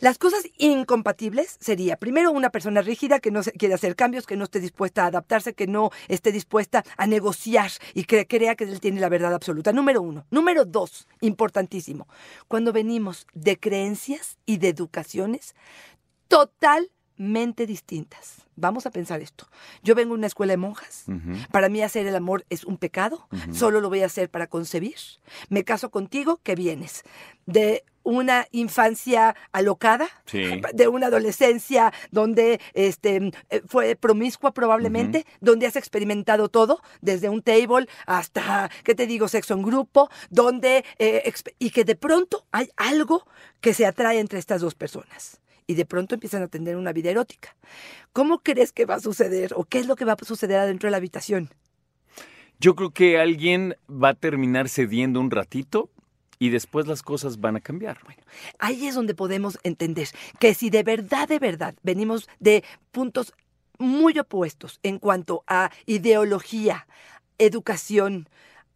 Las 0.00 0.18
cosas 0.18 0.44
incompatibles 0.58 1.56
sería, 1.60 1.96
primero, 1.96 2.30
una 2.30 2.50
persona 2.50 2.82
rígida 2.82 3.18
que 3.18 3.32
no 3.32 3.42
quiere 3.42 3.74
hacer 3.74 3.96
cambios, 3.96 4.26
que 4.26 4.36
no 4.36 4.44
esté 4.44 4.60
dispuesta 4.60 5.02
a 5.02 5.06
adaptarse, 5.06 5.54
que 5.54 5.66
no 5.66 5.90
esté 6.06 6.30
dispuesta 6.30 6.84
a 6.96 7.06
negociar 7.06 7.70
y 7.94 8.04
que 8.04 8.26
crea 8.26 8.54
que 8.54 8.64
él 8.64 8.80
tiene 8.80 9.00
la 9.00 9.08
verdad 9.08 9.34
absoluta. 9.34 9.72
Número 9.72 10.00
uno. 10.00 10.24
Número 10.30 10.64
dos, 10.64 11.08
importantísimo, 11.20 12.06
cuando 12.46 12.72
venimos 12.72 13.26
de 13.34 13.58
creencias 13.58 14.38
y 14.46 14.58
de 14.58 14.68
educaciones 14.68 15.56
total 16.28 16.90
totalmente 17.18 17.66
distintas. 17.66 18.42
Vamos 18.56 18.86
a 18.86 18.90
pensar 18.90 19.20
esto. 19.20 19.46
Yo 19.82 19.94
vengo 19.94 20.14
de 20.14 20.18
una 20.18 20.26
escuela 20.26 20.52
de 20.52 20.56
monjas. 20.56 21.04
Para 21.52 21.68
mí 21.68 21.82
hacer 21.82 22.06
el 22.06 22.16
amor 22.16 22.44
es 22.50 22.64
un 22.64 22.76
pecado. 22.76 23.28
Ujú. 23.32 23.54
Solo 23.54 23.80
lo 23.80 23.88
voy 23.88 24.02
a 24.02 24.06
hacer 24.06 24.30
para 24.30 24.46
concebir. 24.48 24.96
Me 25.48 25.64
caso 25.64 25.90
contigo, 25.90 26.40
que 26.42 26.54
vienes 26.54 27.02
de 27.46 27.84
una 28.02 28.46
infancia 28.52 29.36
alocada, 29.52 30.08
Sí. 30.24 30.60
de 30.74 30.88
una 30.88 31.06
adolescencia 31.08 31.92
donde 32.10 32.58
este, 32.72 33.30
eh, 33.50 33.62
fue 33.66 33.96
promiscua 33.96 34.52
probablemente, 34.52 35.24
donde 35.40 35.66
has 35.66 35.76
experimentado 35.76 36.48
todo, 36.48 36.80
desde 37.02 37.28
un 37.28 37.42
table 37.42 37.86
hasta, 38.06 38.70
¿qué 38.82 38.94
te 38.94 39.06
digo?, 39.06 39.28
sexo 39.28 39.54
en 39.54 39.62
grupo, 39.62 40.08
donde, 40.30 40.84
eh, 40.98 41.30
y 41.58 41.70
que 41.70 41.84
de 41.84 41.96
pronto 41.96 42.46
hay 42.50 42.70
algo 42.76 43.26
que 43.60 43.74
se 43.74 43.84
atrae 43.86 44.18
entre 44.20 44.38
estas 44.38 44.62
dos 44.62 44.74
personas. 44.74 45.40
Y 45.68 45.74
de 45.74 45.84
pronto 45.84 46.16
empiezan 46.16 46.42
a 46.42 46.48
tener 46.48 46.76
una 46.76 46.92
vida 46.92 47.10
erótica. 47.10 47.54
¿Cómo 48.12 48.40
crees 48.40 48.72
que 48.72 48.86
va 48.86 48.96
a 48.96 49.00
suceder 49.00 49.52
o 49.54 49.64
qué 49.64 49.78
es 49.78 49.86
lo 49.86 49.94
que 49.94 50.04
va 50.04 50.14
a 50.14 50.24
suceder 50.24 50.58
adentro 50.58 50.88
de 50.88 50.90
la 50.90 50.96
habitación? 50.96 51.50
Yo 52.58 52.74
creo 52.74 52.90
que 52.90 53.20
alguien 53.20 53.76
va 53.88 54.08
a 54.08 54.14
terminar 54.14 54.68
cediendo 54.68 55.20
un 55.20 55.30
ratito 55.30 55.90
y 56.38 56.48
después 56.48 56.86
las 56.86 57.02
cosas 57.02 57.40
van 57.40 57.56
a 57.56 57.60
cambiar. 57.60 57.98
Ahí 58.58 58.86
es 58.86 58.94
donde 58.94 59.14
podemos 59.14 59.58
entender 59.62 60.08
que 60.40 60.54
si 60.54 60.70
de 60.70 60.82
verdad, 60.82 61.28
de 61.28 61.38
verdad, 61.38 61.74
venimos 61.82 62.28
de 62.40 62.64
puntos 62.90 63.32
muy 63.78 64.18
opuestos 64.18 64.80
en 64.82 64.98
cuanto 64.98 65.44
a 65.46 65.70
ideología, 65.86 66.88
educación, 67.38 68.28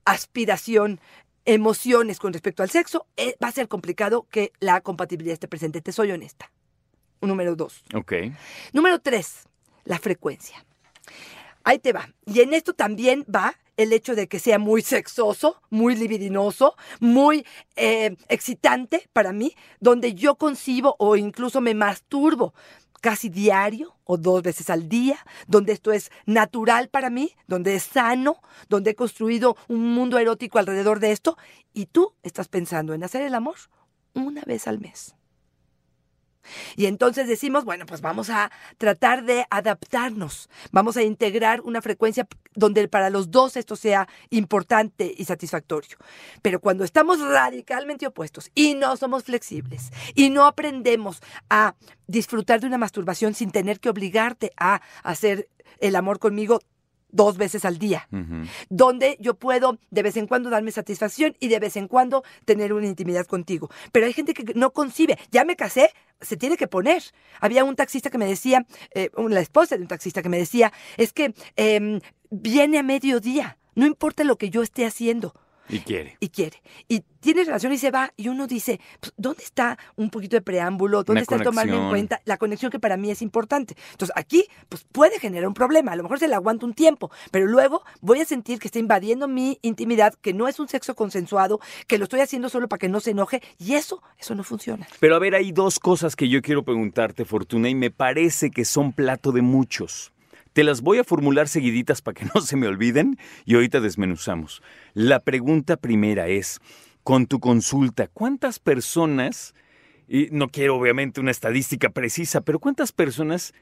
aspiración, 0.04 1.00
emociones 1.44 2.18
con 2.18 2.32
respecto 2.32 2.62
al 2.62 2.70
sexo, 2.70 3.06
eh, 3.16 3.36
va 3.42 3.48
a 3.48 3.52
ser 3.52 3.68
complicado 3.68 4.26
que 4.30 4.52
la 4.60 4.80
compatibilidad 4.80 5.34
esté 5.34 5.48
presente. 5.48 5.80
Te 5.80 5.92
soy 5.92 6.12
honesta. 6.12 6.50
Número 7.22 7.56
dos. 7.56 7.82
Ok. 7.94 8.12
Número 8.72 8.98
tres, 8.98 9.44
la 9.84 9.98
frecuencia. 9.98 10.64
Ahí 11.64 11.78
te 11.78 11.92
va. 11.92 12.08
Y 12.26 12.40
en 12.40 12.52
esto 12.52 12.74
también 12.74 13.24
va 13.32 13.54
el 13.76 13.92
hecho 13.92 14.14
de 14.14 14.28
que 14.28 14.38
sea 14.38 14.58
muy 14.58 14.82
sexoso, 14.82 15.62
muy 15.70 15.96
libidinoso, 15.96 16.74
muy 17.00 17.46
eh, 17.76 18.16
excitante 18.28 19.08
para 19.12 19.32
mí, 19.32 19.54
donde 19.80 20.14
yo 20.14 20.34
concibo 20.34 20.96
o 20.98 21.16
incluso 21.16 21.60
me 21.60 21.74
masturbo 21.74 22.54
casi 23.00 23.28
diario 23.28 23.96
o 24.04 24.16
dos 24.16 24.42
veces 24.42 24.70
al 24.70 24.88
día, 24.88 25.18
donde 25.46 25.72
esto 25.72 25.92
es 25.92 26.10
natural 26.26 26.88
para 26.88 27.10
mí, 27.10 27.32
donde 27.48 27.74
es 27.74 27.82
sano, 27.82 28.40
donde 28.68 28.90
he 28.90 28.94
construido 28.94 29.56
un 29.68 29.92
mundo 29.92 30.18
erótico 30.18 30.58
alrededor 30.58 31.00
de 31.00 31.10
esto, 31.10 31.36
y 31.72 31.86
tú 31.86 32.14
estás 32.22 32.48
pensando 32.48 32.94
en 32.94 33.02
hacer 33.02 33.22
el 33.22 33.34
amor 33.34 33.56
una 34.14 34.42
vez 34.42 34.68
al 34.68 34.78
mes. 34.78 35.16
Y 36.76 36.86
entonces 36.86 37.28
decimos, 37.28 37.64
bueno, 37.64 37.86
pues 37.86 38.00
vamos 38.00 38.30
a 38.30 38.50
tratar 38.78 39.24
de 39.24 39.46
adaptarnos, 39.50 40.48
vamos 40.70 40.96
a 40.96 41.02
integrar 41.02 41.60
una 41.60 41.82
frecuencia 41.82 42.26
donde 42.54 42.88
para 42.88 43.10
los 43.10 43.30
dos 43.30 43.56
esto 43.56 43.76
sea 43.76 44.08
importante 44.30 45.12
y 45.16 45.24
satisfactorio. 45.24 45.96
Pero 46.42 46.60
cuando 46.60 46.84
estamos 46.84 47.20
radicalmente 47.20 48.06
opuestos 48.06 48.50
y 48.54 48.74
no 48.74 48.96
somos 48.96 49.24
flexibles 49.24 49.90
y 50.14 50.30
no 50.30 50.46
aprendemos 50.46 51.22
a 51.48 51.74
disfrutar 52.06 52.60
de 52.60 52.66
una 52.66 52.78
masturbación 52.78 53.34
sin 53.34 53.50
tener 53.50 53.80
que 53.80 53.88
obligarte 53.88 54.52
a 54.56 54.82
hacer 55.02 55.48
el 55.78 55.96
amor 55.96 56.18
conmigo 56.18 56.60
dos 57.12 57.36
veces 57.36 57.64
al 57.64 57.78
día, 57.78 58.08
donde 58.68 59.16
yo 59.20 59.34
puedo 59.34 59.78
de 59.90 60.02
vez 60.02 60.16
en 60.16 60.26
cuando 60.26 60.50
darme 60.50 60.72
satisfacción 60.72 61.36
y 61.38 61.48
de 61.48 61.60
vez 61.60 61.76
en 61.76 61.86
cuando 61.86 62.24
tener 62.44 62.72
una 62.72 62.86
intimidad 62.86 63.26
contigo. 63.26 63.70
Pero 63.92 64.06
hay 64.06 64.12
gente 64.12 64.34
que 64.34 64.54
no 64.54 64.72
concibe, 64.72 65.18
ya 65.30 65.44
me 65.44 65.54
casé, 65.54 65.90
se 66.20 66.36
tiene 66.36 66.56
que 66.56 66.66
poner. 66.66 67.02
Había 67.40 67.64
un 67.64 67.76
taxista 67.76 68.10
que 68.10 68.18
me 68.18 68.26
decía, 68.26 68.66
eh, 68.94 69.10
la 69.16 69.40
esposa 69.40 69.76
de 69.76 69.82
un 69.82 69.88
taxista 69.88 70.22
que 70.22 70.28
me 70.28 70.38
decía, 70.38 70.72
es 70.96 71.12
que 71.12 71.34
em, 71.56 72.00
viene 72.30 72.78
a 72.78 72.82
mediodía, 72.82 73.58
no 73.74 73.86
importa 73.86 74.24
lo 74.24 74.36
que 74.36 74.50
yo 74.50 74.62
esté 74.62 74.86
haciendo. 74.86 75.34
Y 75.68 75.78
quiere. 75.80 76.16
Y 76.20 76.28
quiere. 76.28 76.62
Y 76.88 77.00
tiene 77.20 77.44
relación 77.44 77.72
y 77.72 77.78
se 77.78 77.90
va. 77.90 78.12
Y 78.16 78.28
uno 78.28 78.46
dice, 78.46 78.80
pues, 79.00 79.12
¿dónde 79.16 79.42
está 79.42 79.78
un 79.96 80.10
poquito 80.10 80.36
de 80.36 80.42
preámbulo? 80.42 80.98
¿Dónde 80.98 81.12
Una 81.12 81.20
está 81.22 81.36
el 81.36 81.42
tomarme 81.42 81.72
en 81.72 81.78
conexión. 81.78 81.90
cuenta? 81.90 82.20
La 82.24 82.36
conexión 82.36 82.70
que 82.70 82.80
para 82.80 82.96
mí 82.96 83.10
es 83.10 83.22
importante. 83.22 83.76
Entonces, 83.92 84.12
aquí, 84.16 84.44
pues 84.68 84.84
puede 84.90 85.18
generar 85.18 85.46
un 85.48 85.54
problema. 85.54 85.92
A 85.92 85.96
lo 85.96 86.02
mejor 86.02 86.18
se 86.18 86.28
le 86.28 86.34
aguanta 86.34 86.66
un 86.66 86.74
tiempo, 86.74 87.10
pero 87.30 87.46
luego 87.46 87.82
voy 88.00 88.20
a 88.20 88.24
sentir 88.24 88.58
que 88.58 88.68
está 88.68 88.78
invadiendo 88.78 89.28
mi 89.28 89.58
intimidad, 89.62 90.14
que 90.14 90.34
no 90.34 90.48
es 90.48 90.58
un 90.58 90.68
sexo 90.68 90.94
consensuado, 90.94 91.60
que 91.86 91.98
lo 91.98 92.04
estoy 92.04 92.20
haciendo 92.20 92.48
solo 92.48 92.68
para 92.68 92.78
que 92.78 92.88
no 92.88 93.00
se 93.00 93.12
enoje. 93.12 93.40
Y 93.58 93.74
eso, 93.74 94.02
eso 94.18 94.34
no 94.34 94.42
funciona. 94.44 94.86
Pero 95.00 95.14
a 95.16 95.18
ver, 95.18 95.34
hay 95.34 95.52
dos 95.52 95.78
cosas 95.78 96.16
que 96.16 96.28
yo 96.28 96.42
quiero 96.42 96.64
preguntarte, 96.64 97.24
Fortuna, 97.24 97.68
y 97.68 97.74
me 97.74 97.90
parece 97.90 98.50
que 98.50 98.64
son 98.64 98.92
plato 98.92 99.32
de 99.32 99.42
muchos. 99.42 100.11
Te 100.52 100.64
las 100.64 100.82
voy 100.82 100.98
a 100.98 101.04
formular 101.04 101.48
seguiditas 101.48 102.02
para 102.02 102.14
que 102.14 102.26
no 102.34 102.40
se 102.40 102.56
me 102.56 102.66
olviden 102.66 103.18
y 103.44 103.54
ahorita 103.54 103.80
desmenuzamos. 103.80 104.62
La 104.94 105.20
pregunta 105.20 105.76
primera 105.76 106.28
es, 106.28 106.60
con 107.02 107.26
tu 107.26 107.40
consulta, 107.40 108.08
¿cuántas 108.08 108.58
personas, 108.58 109.54
y 110.06 110.28
no 110.30 110.48
quiero 110.48 110.76
obviamente 110.76 111.20
una 111.20 111.30
estadística 111.30 111.90
precisa, 111.90 112.42
pero 112.42 112.58
cuántas 112.58 112.92
personas 112.92 113.54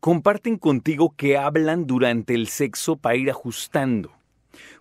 comparten 0.00 0.58
contigo 0.58 1.14
que 1.16 1.38
hablan 1.38 1.86
durante 1.86 2.34
el 2.34 2.48
sexo 2.48 2.96
para 2.96 3.16
ir 3.16 3.30
ajustando? 3.30 4.17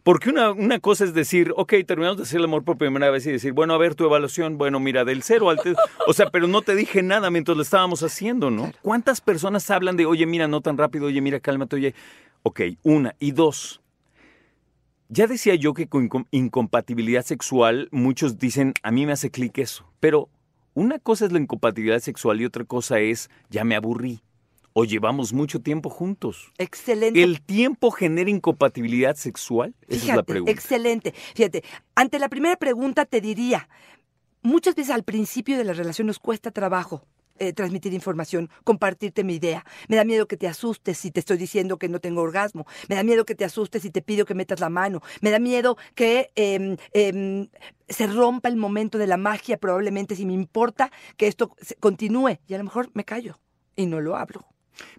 Porque 0.04 0.30
una, 0.30 0.52
una 0.52 0.80
cosa 0.80 1.04
es 1.04 1.14
decir, 1.14 1.54
ok, 1.56 1.74
terminamos 1.86 2.18
de 2.18 2.24
hacer 2.24 2.40
el 2.40 2.46
amor 2.46 2.64
por 2.64 2.78
primera 2.78 3.10
vez 3.10 3.26
y 3.28 3.32
decir, 3.32 3.54
bueno, 3.54 3.74
a 3.74 3.78
ver 3.78 3.96
tu 3.96 4.06
evaluación, 4.06 4.58
bueno, 4.58 4.80
mira, 4.80 5.04
del 5.06 5.24
cero 5.24 5.50
al... 5.50 5.60
te- 5.62 5.76
O 6.08 6.14
sea, 6.14 6.30
pero 6.30 6.48
no 6.48 6.62
te 6.62 6.76
dije 6.76 7.04
nada 7.04 7.30
mientras 7.30 7.58
lo 7.58 7.64
estábamos 7.64 8.02
haciendo, 8.04 8.50
¿no? 8.50 8.72
¿Cuántas 8.82 9.20
personas 9.22 9.70
hablan 9.70 9.98
de, 9.98 10.06
oye, 10.06 10.26
mira, 10.26 10.48
no 10.48 10.62
tan 10.62 10.78
rápido, 10.78 11.08
oye, 11.08 11.22
mira, 11.22 11.40
cálmate, 11.40 11.76
oye... 11.76 11.96
Ok, 12.44 12.62
una. 12.84 13.14
Y 13.20 13.32
dos, 13.32 13.82
ya 15.10 15.28
decía 15.28 15.56
yo 15.56 15.74
que 15.74 15.88
con 15.88 16.10
incom- 16.10 16.28
incompatibilidad 16.32 17.24
sexual 17.26 17.90
muchos 17.92 18.38
dicen, 18.40 18.74
a 18.84 18.92
mí 18.92 19.06
me 19.06 19.12
hace 19.12 19.32
clic 19.32 19.58
eso, 19.58 19.92
pero 20.00 20.30
una 20.74 21.00
cosa 21.00 21.26
es 21.26 21.32
la 21.34 21.40
incompatibilidad 21.40 22.00
sexual 22.00 22.40
y 22.40 22.46
otra 22.46 22.64
cosa 22.64 23.00
es, 23.00 23.30
ya 23.50 23.64
me 23.66 23.76
aburrí, 23.76 24.22
o 24.80 24.86
llevamos 24.86 25.34
mucho 25.34 25.60
tiempo 25.60 25.90
juntos. 25.90 26.52
Excelente. 26.60 27.24
¿El 27.24 27.42
tiempo 27.42 27.90
genera 27.90 28.30
incompatibilidad 28.30 29.16
sexual? 29.16 29.74
Esa 29.88 30.12
es 30.12 30.16
la 30.16 30.22
pregunta. 30.22 30.52
excelente. 30.52 31.16
Fíjate, 31.34 31.64
ante 31.96 32.20
la 32.20 32.30
primera 32.30 32.58
pregunta 32.58 33.06
te 33.06 33.20
diría, 33.20 33.70
muchas 34.44 34.76
veces 34.76 34.94
al 34.94 35.02
principio 35.02 35.58
de 35.58 35.64
la 35.64 35.74
relación 35.74 36.06
nos 36.06 36.20
cuesta 36.20 36.52
trabajo 36.52 37.08
eh, 37.40 37.54
transmitir 37.54 37.92
información, 37.96 38.52
compartirte 38.64 39.24
mi 39.24 39.34
idea. 39.38 39.66
Me 39.88 39.96
da 39.96 40.04
miedo 40.04 40.28
que 40.28 40.38
te 40.38 40.48
asustes 40.48 41.00
si 41.00 41.10
te 41.10 41.22
estoy 41.22 41.38
diciendo 41.38 41.80
que 41.80 41.90
no 41.90 42.00
tengo 42.00 42.22
orgasmo. 42.22 42.68
Me 42.88 42.94
da 42.94 43.02
miedo 43.02 43.26
que 43.26 43.34
te 43.34 43.46
asustes 43.46 43.82
si 43.82 43.90
te 43.90 44.04
pido 44.04 44.28
que 44.28 44.36
metas 44.36 44.60
la 44.60 44.70
mano. 44.70 45.02
Me 45.22 45.32
da 45.32 45.40
miedo 45.40 45.76
que 45.96 46.30
em, 46.36 46.78
em, 46.94 47.48
se 47.90 48.06
rompa 48.06 48.48
el 48.48 48.58
momento 48.58 49.00
de 49.00 49.08
la 49.08 49.18
magia, 49.18 49.58
probablemente 49.58 50.16
si 50.16 50.28
me 50.28 50.34
importa 50.34 50.92
que 51.16 51.26
esto 51.26 51.56
continúe. 51.80 52.38
Y 52.48 52.54
a 52.54 52.60
lo 52.60 52.64
mejor 52.64 52.92
me 52.94 53.06
callo 53.06 53.40
y 53.76 53.88
no 53.88 54.02
lo 54.02 54.16
hablo. 54.16 54.46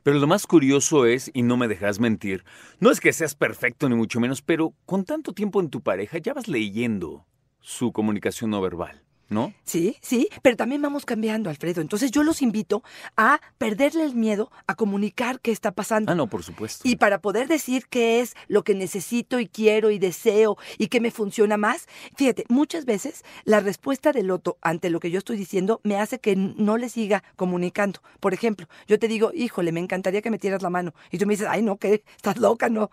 Pero 0.03 0.19
lo 0.19 0.27
más 0.27 0.47
curioso 0.47 1.07
es, 1.07 1.31
y 1.35 1.43
no 1.43 1.57
me 1.57 1.69
dejas 1.69 2.01
mentir, 2.01 2.45
no 2.81 2.91
es 2.91 3.01
que 3.01 3.13
seas 3.13 3.35
perfecto 3.35 3.89
ni 3.89 3.95
mucho 3.95 4.21
menos, 4.21 4.43
pero 4.43 4.75
con 4.87 5.05
tanto 5.05 5.33
tiempo 5.33 5.61
en 5.61 5.71
tu 5.71 5.81
pareja 5.81 6.19
ya 6.19 6.35
vas 6.35 6.49
leyendo 6.49 7.27
su 7.61 7.93
comunicación 7.93 8.51
no 8.51 8.61
verbal, 8.61 9.03
¿no? 9.29 9.53
Sí, 9.65 9.97
sí, 10.01 10.29
pero 10.43 10.57
también 10.57 10.81
vamos 10.83 11.05
cambiando, 11.05 11.51
Alfredo. 11.51 11.81
Entonces 11.81 12.11
yo 12.11 12.23
los 12.23 12.43
invito 12.43 12.83
a 13.17 13.41
perderle 13.59 14.05
el 14.05 14.15
miedo 14.15 14.51
a 14.67 14.75
comunicar 14.75 15.41
qué 15.41 15.51
está 15.51 15.73
pasando. 15.73 16.11
Ah, 16.11 16.15
no, 16.15 16.29
por 16.29 16.43
supuesto. 16.43 16.89
Y 16.89 16.97
para 16.97 17.21
poder 17.21 17.49
decir 17.49 17.87
qué 17.89 18.21
es 18.21 18.35
lo 18.49 18.65
que 18.65 18.75
necesito 18.75 19.39
y 19.39 19.47
quiero 19.47 19.91
y 19.91 19.99
deseo 19.99 20.57
y 20.79 20.89
qué 20.89 21.01
me 21.01 21.11
funciona 21.11 21.57
más, 21.57 21.87
fíjate, 22.17 22.45
muchas 22.49 22.85
veces 22.85 23.25
la 23.45 23.61
respuesta 23.61 24.13
del 24.13 24.31
otro 24.31 24.59
ante 24.63 24.91
lo 24.91 25.01
que 25.01 25.11
yo 25.11 25.19
estoy 25.19 25.37
diciendo 25.37 25.81
me 25.85 25.97
hace 25.97 26.19
que 26.19 26.37
no 26.37 26.79
le 26.79 26.89
siga 26.89 27.23
comunicando. 27.37 28.01
Por 28.21 28.35
ejemplo, 28.35 28.67
yo 28.87 28.99
te 28.99 29.09
digo, 29.09 29.31
híjole, 29.35 29.73
me 29.73 29.81
encantaría 29.81 30.23
que 30.23 30.31
me 30.31 30.39
tieras 30.39 30.63
la 30.63 30.71
mano. 30.71 30.95
Y 31.11 31.19
tú 31.19 31.27
me 31.27 31.35
dices, 31.35 31.49
ay, 31.51 31.63
no, 31.63 31.77
que 31.77 32.05
estás 32.17 32.39
loca, 32.39 32.69
no. 32.69 32.91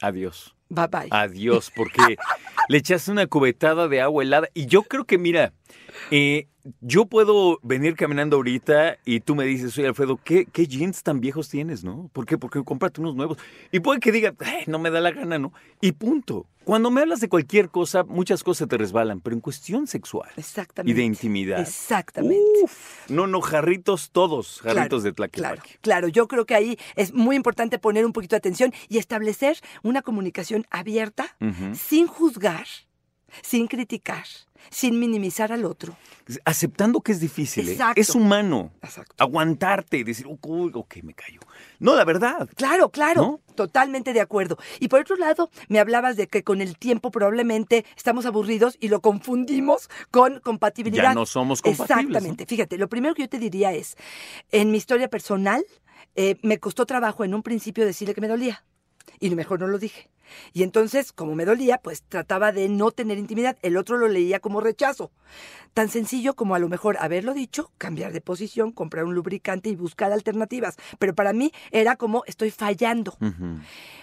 Adiós. 0.00 0.54
Bye 0.70 0.86
bye. 0.86 1.08
Adiós, 1.10 1.70
porque 1.74 2.16
le 2.68 2.78
echaste 2.78 3.10
una 3.10 3.26
cubetada 3.26 3.88
de 3.88 4.00
agua 4.00 4.22
helada. 4.22 4.48
Y 4.54 4.66
yo 4.66 4.84
creo 4.84 5.04
que, 5.04 5.18
mira, 5.18 5.52
eh, 6.10 6.46
yo 6.80 7.06
puedo 7.06 7.58
venir 7.62 7.94
caminando 7.96 8.36
ahorita 8.36 8.98
y 9.04 9.20
tú 9.20 9.34
me 9.34 9.44
dices, 9.44 9.76
oye, 9.78 9.88
Alfredo, 9.88 10.18
¿qué, 10.22 10.46
qué 10.46 10.66
jeans 10.66 11.02
tan 11.02 11.20
viejos 11.20 11.48
tienes, 11.48 11.84
no? 11.84 12.10
¿Por 12.12 12.26
qué? 12.26 12.36
Porque 12.38 12.62
cómprate 12.62 13.00
unos 13.00 13.14
nuevos. 13.16 13.38
Y 13.72 13.80
puede 13.80 14.00
que 14.00 14.12
diga, 14.12 14.34
"Ay, 14.40 14.64
no 14.66 14.78
me 14.78 14.90
da 14.90 15.00
la 15.00 15.10
gana, 15.10 15.38
¿no? 15.38 15.52
Y 15.80 15.92
punto. 15.92 16.46
Cuando 16.64 16.90
me 16.90 17.00
hablas 17.00 17.20
de 17.20 17.28
cualquier 17.28 17.70
cosa, 17.70 18.04
muchas 18.04 18.44
cosas 18.44 18.68
te 18.68 18.76
resbalan, 18.76 19.20
pero 19.20 19.34
en 19.34 19.40
cuestión 19.40 19.86
sexual 19.86 20.28
Exactamente. 20.36 20.90
y 20.92 20.94
de 20.94 21.04
intimidad. 21.04 21.60
Exactamente. 21.60 22.36
Uf, 22.62 23.08
no, 23.10 23.26
no, 23.26 23.40
jarritos 23.40 24.10
todos, 24.10 24.60
jarritos 24.62 25.02
de 25.02 25.14
Claro, 25.14 25.30
tlaquepaque. 25.32 25.78
claro, 25.80 26.08
yo 26.08 26.28
creo 26.28 26.44
que 26.44 26.54
ahí 26.54 26.78
es 26.96 27.14
muy 27.14 27.34
importante 27.34 27.78
poner 27.78 28.04
un 28.04 28.12
poquito 28.12 28.34
de 28.36 28.38
atención 28.38 28.72
y 28.88 28.98
establecer 28.98 29.58
una 29.82 30.02
comunicación 30.02 30.66
abierta, 30.70 31.34
sin 31.72 32.06
juzgar, 32.06 32.66
sin 33.42 33.66
criticar, 33.66 34.24
sin 34.70 34.98
minimizar 34.98 35.52
al 35.52 35.64
otro. 35.64 35.96
Aceptando 36.44 37.00
que 37.00 37.12
es 37.12 37.20
difícil, 37.20 37.68
¿eh? 37.68 37.78
Es 37.96 38.14
humano. 38.14 38.72
Exacto. 38.82 39.14
Aguantarte 39.18 39.98
y 39.98 40.04
decir, 40.04 40.26
uy, 40.26 40.70
ok, 40.72 40.96
me 41.02 41.14
callo. 41.14 41.40
No, 41.78 41.96
la 41.96 42.04
verdad. 42.04 42.48
Claro, 42.56 42.90
claro, 42.90 43.22
¿No? 43.22 43.40
totalmente 43.54 44.12
de 44.12 44.20
acuerdo. 44.20 44.58
Y 44.78 44.88
por 44.88 45.00
otro 45.00 45.16
lado, 45.16 45.50
me 45.68 45.80
hablabas 45.80 46.16
de 46.16 46.28
que 46.28 46.44
con 46.44 46.60
el 46.60 46.78
tiempo 46.78 47.10
probablemente 47.10 47.84
estamos 47.96 48.26
aburridos 48.26 48.76
y 48.80 48.88
lo 48.88 49.00
confundimos 49.00 49.90
con 50.10 50.40
compatibilidad. 50.40 51.02
Ya 51.02 51.14
no 51.14 51.26
somos 51.26 51.62
compatibles. 51.62 52.00
Exactamente. 52.00 52.46
Fíjate, 52.46 52.78
lo 52.78 52.88
primero 52.88 53.14
que 53.14 53.22
yo 53.22 53.28
te 53.28 53.38
diría 53.38 53.72
es, 53.72 53.96
en 54.52 54.70
mi 54.70 54.76
historia 54.76 55.08
personal, 55.08 55.64
eh, 56.14 56.36
me 56.42 56.58
costó 56.58 56.86
trabajo 56.86 57.24
en 57.24 57.34
un 57.34 57.42
principio 57.42 57.84
decirle 57.84 58.14
que 58.14 58.20
me 58.20 58.28
dolía. 58.28 58.64
Y 59.18 59.30
mejor 59.34 59.60
no 59.60 59.66
lo 59.66 59.78
dije. 59.78 60.08
Y 60.52 60.62
entonces, 60.62 61.12
como 61.12 61.34
me 61.34 61.44
dolía, 61.44 61.78
pues 61.78 62.02
trataba 62.02 62.52
de 62.52 62.68
no 62.68 62.90
tener 62.90 63.18
intimidad. 63.18 63.56
El 63.62 63.76
otro 63.76 63.96
lo 63.98 64.08
leía 64.08 64.40
como 64.40 64.60
rechazo. 64.60 65.10
Tan 65.74 65.88
sencillo 65.88 66.34
como 66.34 66.54
a 66.54 66.58
lo 66.58 66.68
mejor 66.68 66.96
haberlo 67.00 67.34
dicho, 67.34 67.70
cambiar 67.78 68.12
de 68.12 68.20
posición, 68.20 68.72
comprar 68.72 69.04
un 69.04 69.14
lubricante 69.14 69.68
y 69.68 69.76
buscar 69.76 70.12
alternativas. 70.12 70.76
Pero 70.98 71.14
para 71.14 71.32
mí 71.32 71.52
era 71.70 71.96
como 71.96 72.24
estoy 72.26 72.50
fallando. 72.50 73.16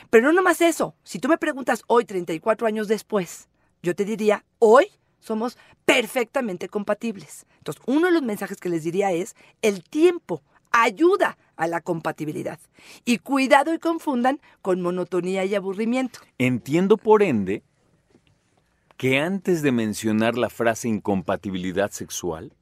Pero 0.10 0.28
no 0.28 0.34
nomás 0.34 0.62
eso. 0.62 0.96
Si 1.04 1.20
tú 1.20 1.28
me 1.28 1.38
preguntas 1.38 1.84
hoy, 1.88 2.06
34 2.06 2.68
años 2.68 2.88
después, 2.88 3.50
yo 3.84 3.96
te 3.96 4.06
diría, 4.06 4.46
hoy 4.60 4.88
somos 5.20 5.58
perfectamente 5.86 6.70
compatibles. 6.70 7.46
Entonces, 7.58 7.84
uno 7.86 8.08
de 8.08 8.14
los 8.14 8.24
mensajes 8.24 8.58
que 8.58 8.70
les 8.70 8.84
diría 8.84 9.12
es, 9.12 9.36
el 9.62 9.84
tiempo 9.84 10.42
ayuda 10.84 11.38
a 11.56 11.68
la 11.68 11.82
compatibilidad. 11.82 12.60
Y 13.06 13.18
cuidado 13.20 13.74
y 13.74 13.80
confundan 13.80 14.40
con 14.62 14.82
monotonía 14.82 15.46
y 15.46 15.56
aburrimiento. 15.56 16.20
Entiendo 16.38 16.98
por 16.98 17.24
ende 17.24 17.64
que 18.98 19.20
antes 19.20 19.62
de 19.62 19.72
mencionar 19.72 20.38
la 20.38 20.50
frase 20.50 20.88
incompatibilidad 20.88 21.92
sexual, 21.92 22.54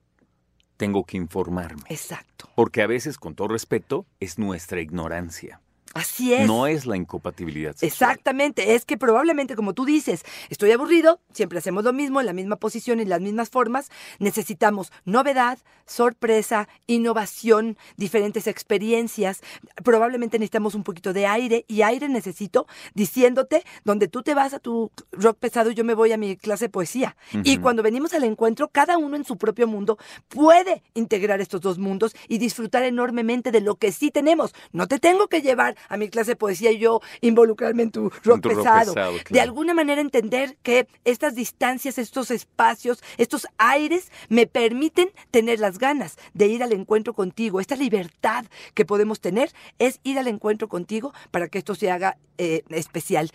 tengo 0.77 1.05
que 1.05 1.17
informarme. 1.17 1.83
Exacto. 1.87 2.49
Porque 2.55 2.81
a 2.81 2.87
veces, 2.87 3.17
con 3.17 3.35
todo 3.35 3.47
respeto, 3.47 4.05
es 4.19 4.37
nuestra 4.37 4.81
ignorancia. 4.81 5.61
Así 5.95 6.33
es. 6.33 6.45
No 6.45 6.67
es 6.67 6.85
la 6.85 6.97
incompatibilidad 6.97 7.73
sexual. 7.73 8.11
Exactamente, 8.11 8.75
es 8.75 8.83
que 8.83 8.97
probablemente 8.97 9.55
como 9.55 9.73
tú 9.73 9.85
dices, 9.85 10.23
estoy 10.49 10.71
aburrido, 10.71 11.21
siempre 11.31 11.57
hacemos 11.57 11.85
lo 11.85 11.93
mismo, 11.93 12.19
en 12.19 12.25
la 12.25 12.33
misma 12.33 12.57
posición 12.57 12.99
y 12.99 13.05
las 13.05 13.21
mismas 13.21 13.49
formas, 13.49 13.89
necesitamos 14.19 14.91
novedad, 15.05 15.57
sorpresa, 15.85 16.67
innovación, 16.85 17.77
diferentes 17.95 18.45
experiencias, 18.47 19.41
probablemente 19.85 20.37
necesitamos 20.37 20.75
un 20.75 20.83
poquito 20.83 21.13
de 21.13 21.27
aire 21.27 21.63
y 21.69 21.81
aire 21.81 22.09
necesito 22.09 22.67
diciéndote 22.93 23.63
donde 23.85 24.09
tú 24.09 24.21
te 24.21 24.33
vas 24.33 24.53
a 24.53 24.59
tu 24.59 24.91
rock 25.13 25.37
pesado 25.39 25.71
y 25.71 25.75
yo 25.75 25.85
me 25.85 25.93
voy 25.93 26.11
a 26.11 26.17
mi 26.17 26.35
clase 26.35 26.65
de 26.65 26.69
poesía. 26.69 27.15
Y 27.45 27.59
cuando 27.59 27.83
venimos 27.83 28.13
al 28.13 28.25
encuentro, 28.25 28.67
cada 28.67 28.97
uno 28.97 29.15
en 29.15 29.23
su 29.23 29.37
propio 29.37 29.65
mundo 29.65 29.97
puede 30.27 30.83
integrar 30.93 31.39
estos 31.39 31.61
dos 31.61 31.77
mundos 31.77 32.13
y 32.27 32.37
disfrutar 32.37 32.83
enormemente 32.83 33.51
de 33.51 33.61
lo 33.61 33.75
que 33.75 33.93
sí 33.93 34.11
tenemos. 34.11 34.53
No 34.73 34.89
te 34.89 34.99
tengo 34.99 35.29
que 35.29 35.41
llevar 35.41 35.77
a 35.89 35.97
mi 35.97 36.09
clase 36.09 36.31
de 36.31 36.35
poesía 36.35 36.71
y 36.71 36.79
yo 36.79 37.01
involucrarme 37.21 37.83
en 37.83 37.91
tu 37.91 38.09
rock 38.23 38.41
tu 38.41 38.49
rock 38.49 38.57
pesado. 38.57 38.95
De 39.29 39.41
alguna 39.41 39.73
manera 39.73 40.01
entender 40.01 40.57
que 40.63 40.87
estas 41.03 41.35
distancias, 41.35 41.97
estos 41.97 42.31
espacios, 42.31 43.03
estos 43.17 43.47
aires 43.57 44.11
me 44.29 44.47
permiten 44.47 45.09
tener 45.31 45.59
las 45.59 45.77
ganas 45.77 46.17
de 46.33 46.47
ir 46.47 46.63
al 46.63 46.73
encuentro 46.73 47.13
contigo. 47.13 47.59
Esta 47.59 47.75
libertad 47.75 48.45
que 48.73 48.85
podemos 48.85 49.19
tener 49.19 49.51
es 49.79 49.99
ir 50.03 50.19
al 50.19 50.27
encuentro 50.27 50.67
contigo 50.67 51.13
para 51.31 51.47
que 51.47 51.57
esto 51.57 51.75
se 51.75 51.91
haga 51.91 52.17
eh, 52.37 52.63
especial. 52.69 53.31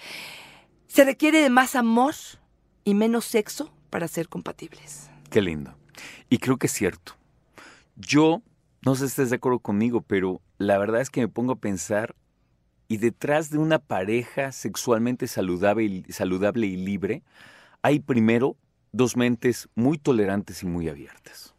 Se 0.87 1.05
requiere 1.05 1.41
de 1.41 1.51
más 1.51 1.77
amor 1.77 2.15
y 2.85 2.95
menos 2.95 3.25
sexo 3.25 3.71
para 3.91 4.09
ser 4.09 4.29
compatibles. 4.29 5.11
Qué 5.31 5.41
lindo. 5.41 5.75
Y 6.29 6.39
creo 6.39 6.57
que 6.57 6.67
es 6.67 6.73
cierto. 6.73 7.15
Yo, 7.97 8.43
no 8.85 8.95
sé 8.95 9.01
si 9.01 9.07
estés 9.07 9.31
de 9.31 9.37
acuerdo 9.37 9.59
conmigo, 9.59 10.01
pero 10.01 10.41
la 10.59 10.79
verdad 10.79 11.01
es 11.01 11.11
que 11.11 11.21
me 11.21 11.29
pongo 11.29 11.53
a 11.53 11.57
pensar 11.57 12.15
y 12.91 12.97
detrás 12.97 13.51
de 13.51 13.59
una 13.59 13.79
pareja 13.79 14.51
sexualmente 14.51 15.29
saludable 15.29 15.85
y, 15.85 16.13
saludable 16.13 16.67
y 16.67 16.77
libre, 16.77 17.23
hay 17.83 18.01
primero 18.01 18.57
dos 18.91 19.17
mentes 19.17 19.69
muy 19.77 19.97
tolerantes 19.97 20.65
y 20.65 20.67
muy 20.67 20.89
abiertas. 20.89 21.55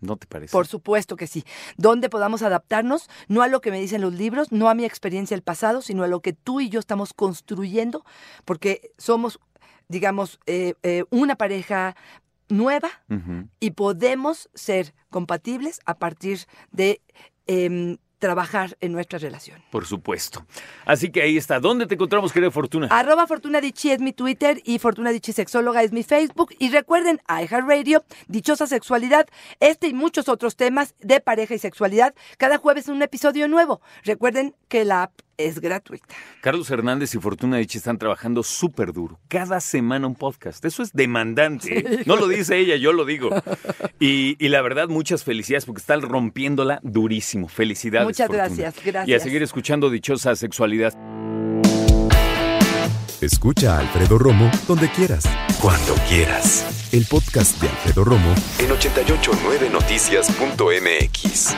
¿No 0.00 0.16
te 0.16 0.26
parece? 0.26 0.50
Por 0.50 0.66
supuesto 0.66 1.14
que 1.14 1.26
sí. 1.26 1.44
Donde 1.76 2.08
podamos 2.08 2.40
adaptarnos, 2.40 3.10
no 3.28 3.42
a 3.42 3.48
lo 3.48 3.60
que 3.60 3.70
me 3.70 3.78
dicen 3.78 4.00
los 4.00 4.14
libros, 4.14 4.50
no 4.50 4.70
a 4.70 4.74
mi 4.74 4.86
experiencia 4.86 5.36
del 5.36 5.42
pasado, 5.42 5.82
sino 5.82 6.04
a 6.04 6.08
lo 6.08 6.20
que 6.20 6.32
tú 6.32 6.62
y 6.62 6.70
yo 6.70 6.80
estamos 6.80 7.12
construyendo, 7.12 8.02
porque 8.46 8.92
somos, 8.96 9.40
digamos, 9.88 10.40
eh, 10.46 10.72
eh, 10.82 11.04
una 11.10 11.36
pareja 11.36 11.96
nueva 12.48 12.88
y 13.60 13.72
podemos 13.72 14.48
ser 14.54 14.94
compatibles 15.10 15.80
a 15.84 15.98
partir 15.98 16.46
de 16.70 17.02
em, 17.46 17.98
trabajar 18.22 18.76
en 18.80 18.92
nuestra 18.92 19.18
relación. 19.18 19.60
Por 19.72 19.84
supuesto. 19.84 20.46
Así 20.86 21.10
que 21.10 21.22
ahí 21.22 21.36
está. 21.36 21.58
¿Dónde 21.58 21.86
te 21.86 21.94
encontramos, 21.94 22.32
querida 22.32 22.52
Fortuna? 22.52 22.86
Arroba 22.88 23.26
Fortuna 23.26 23.60
Dichi 23.60 23.90
es 23.90 23.98
mi 23.98 24.12
Twitter 24.12 24.62
y 24.64 24.78
Fortuna 24.78 25.10
Dichi 25.10 25.32
Sexóloga 25.32 25.82
es 25.82 25.90
mi 25.90 26.04
Facebook. 26.04 26.54
Y 26.60 26.70
recuerden, 26.70 27.20
iHeartRadio, 27.28 28.04
Dichosa 28.28 28.68
Sexualidad, 28.68 29.26
este 29.58 29.88
y 29.88 29.92
muchos 29.92 30.28
otros 30.28 30.54
temas 30.54 30.94
de 31.00 31.18
pareja 31.18 31.56
y 31.56 31.58
sexualidad, 31.58 32.14
cada 32.38 32.58
jueves 32.58 32.86
un 32.86 33.02
episodio 33.02 33.48
nuevo. 33.48 33.80
Recuerden 34.04 34.54
que 34.68 34.84
la 34.84 35.02
app 35.02 35.12
es 35.36 35.60
gratuita. 35.60 36.06
Carlos 36.40 36.70
Hernández 36.70 37.14
y 37.14 37.18
Fortuna 37.18 37.56
Dichi 37.58 37.78
están 37.78 37.98
trabajando 37.98 38.42
súper 38.42 38.92
duro. 38.92 39.18
Cada 39.28 39.60
semana 39.60 40.06
un 40.06 40.14
podcast. 40.14 40.64
Eso 40.64 40.82
es 40.82 40.92
demandante. 40.92 41.78
¿eh? 41.78 42.02
No 42.06 42.16
lo 42.16 42.28
dice 42.28 42.58
ella, 42.58 42.76
yo 42.76 42.92
lo 42.92 43.04
digo. 43.04 43.30
Y, 44.00 44.36
y 44.44 44.48
la 44.48 44.62
verdad, 44.62 44.88
muchas 44.88 45.24
felicidades 45.24 45.64
porque 45.64 45.80
están 45.80 46.02
rompiéndola 46.02 46.80
durísimo. 46.82 47.48
Felicidades. 47.48 48.06
Muchas 48.06 48.26
Fortuna. 48.28 48.46
gracias, 48.48 48.74
gracias. 48.84 49.08
Y 49.08 49.14
a 49.14 49.20
seguir 49.20 49.42
escuchando 49.42 49.90
Dichosa 49.90 50.34
Sexualidad. 50.36 50.92
Escucha 53.20 53.76
a 53.76 53.80
Alfredo 53.80 54.18
Romo 54.18 54.50
donde 54.66 54.88
quieras. 54.90 55.24
Cuando 55.60 55.94
quieras. 56.08 56.88
El 56.92 57.06
podcast 57.06 57.60
de 57.62 57.68
Alfredo 57.68 58.04
Romo 58.04 58.34
en 58.58 58.70
889noticias.mx. 58.70 61.54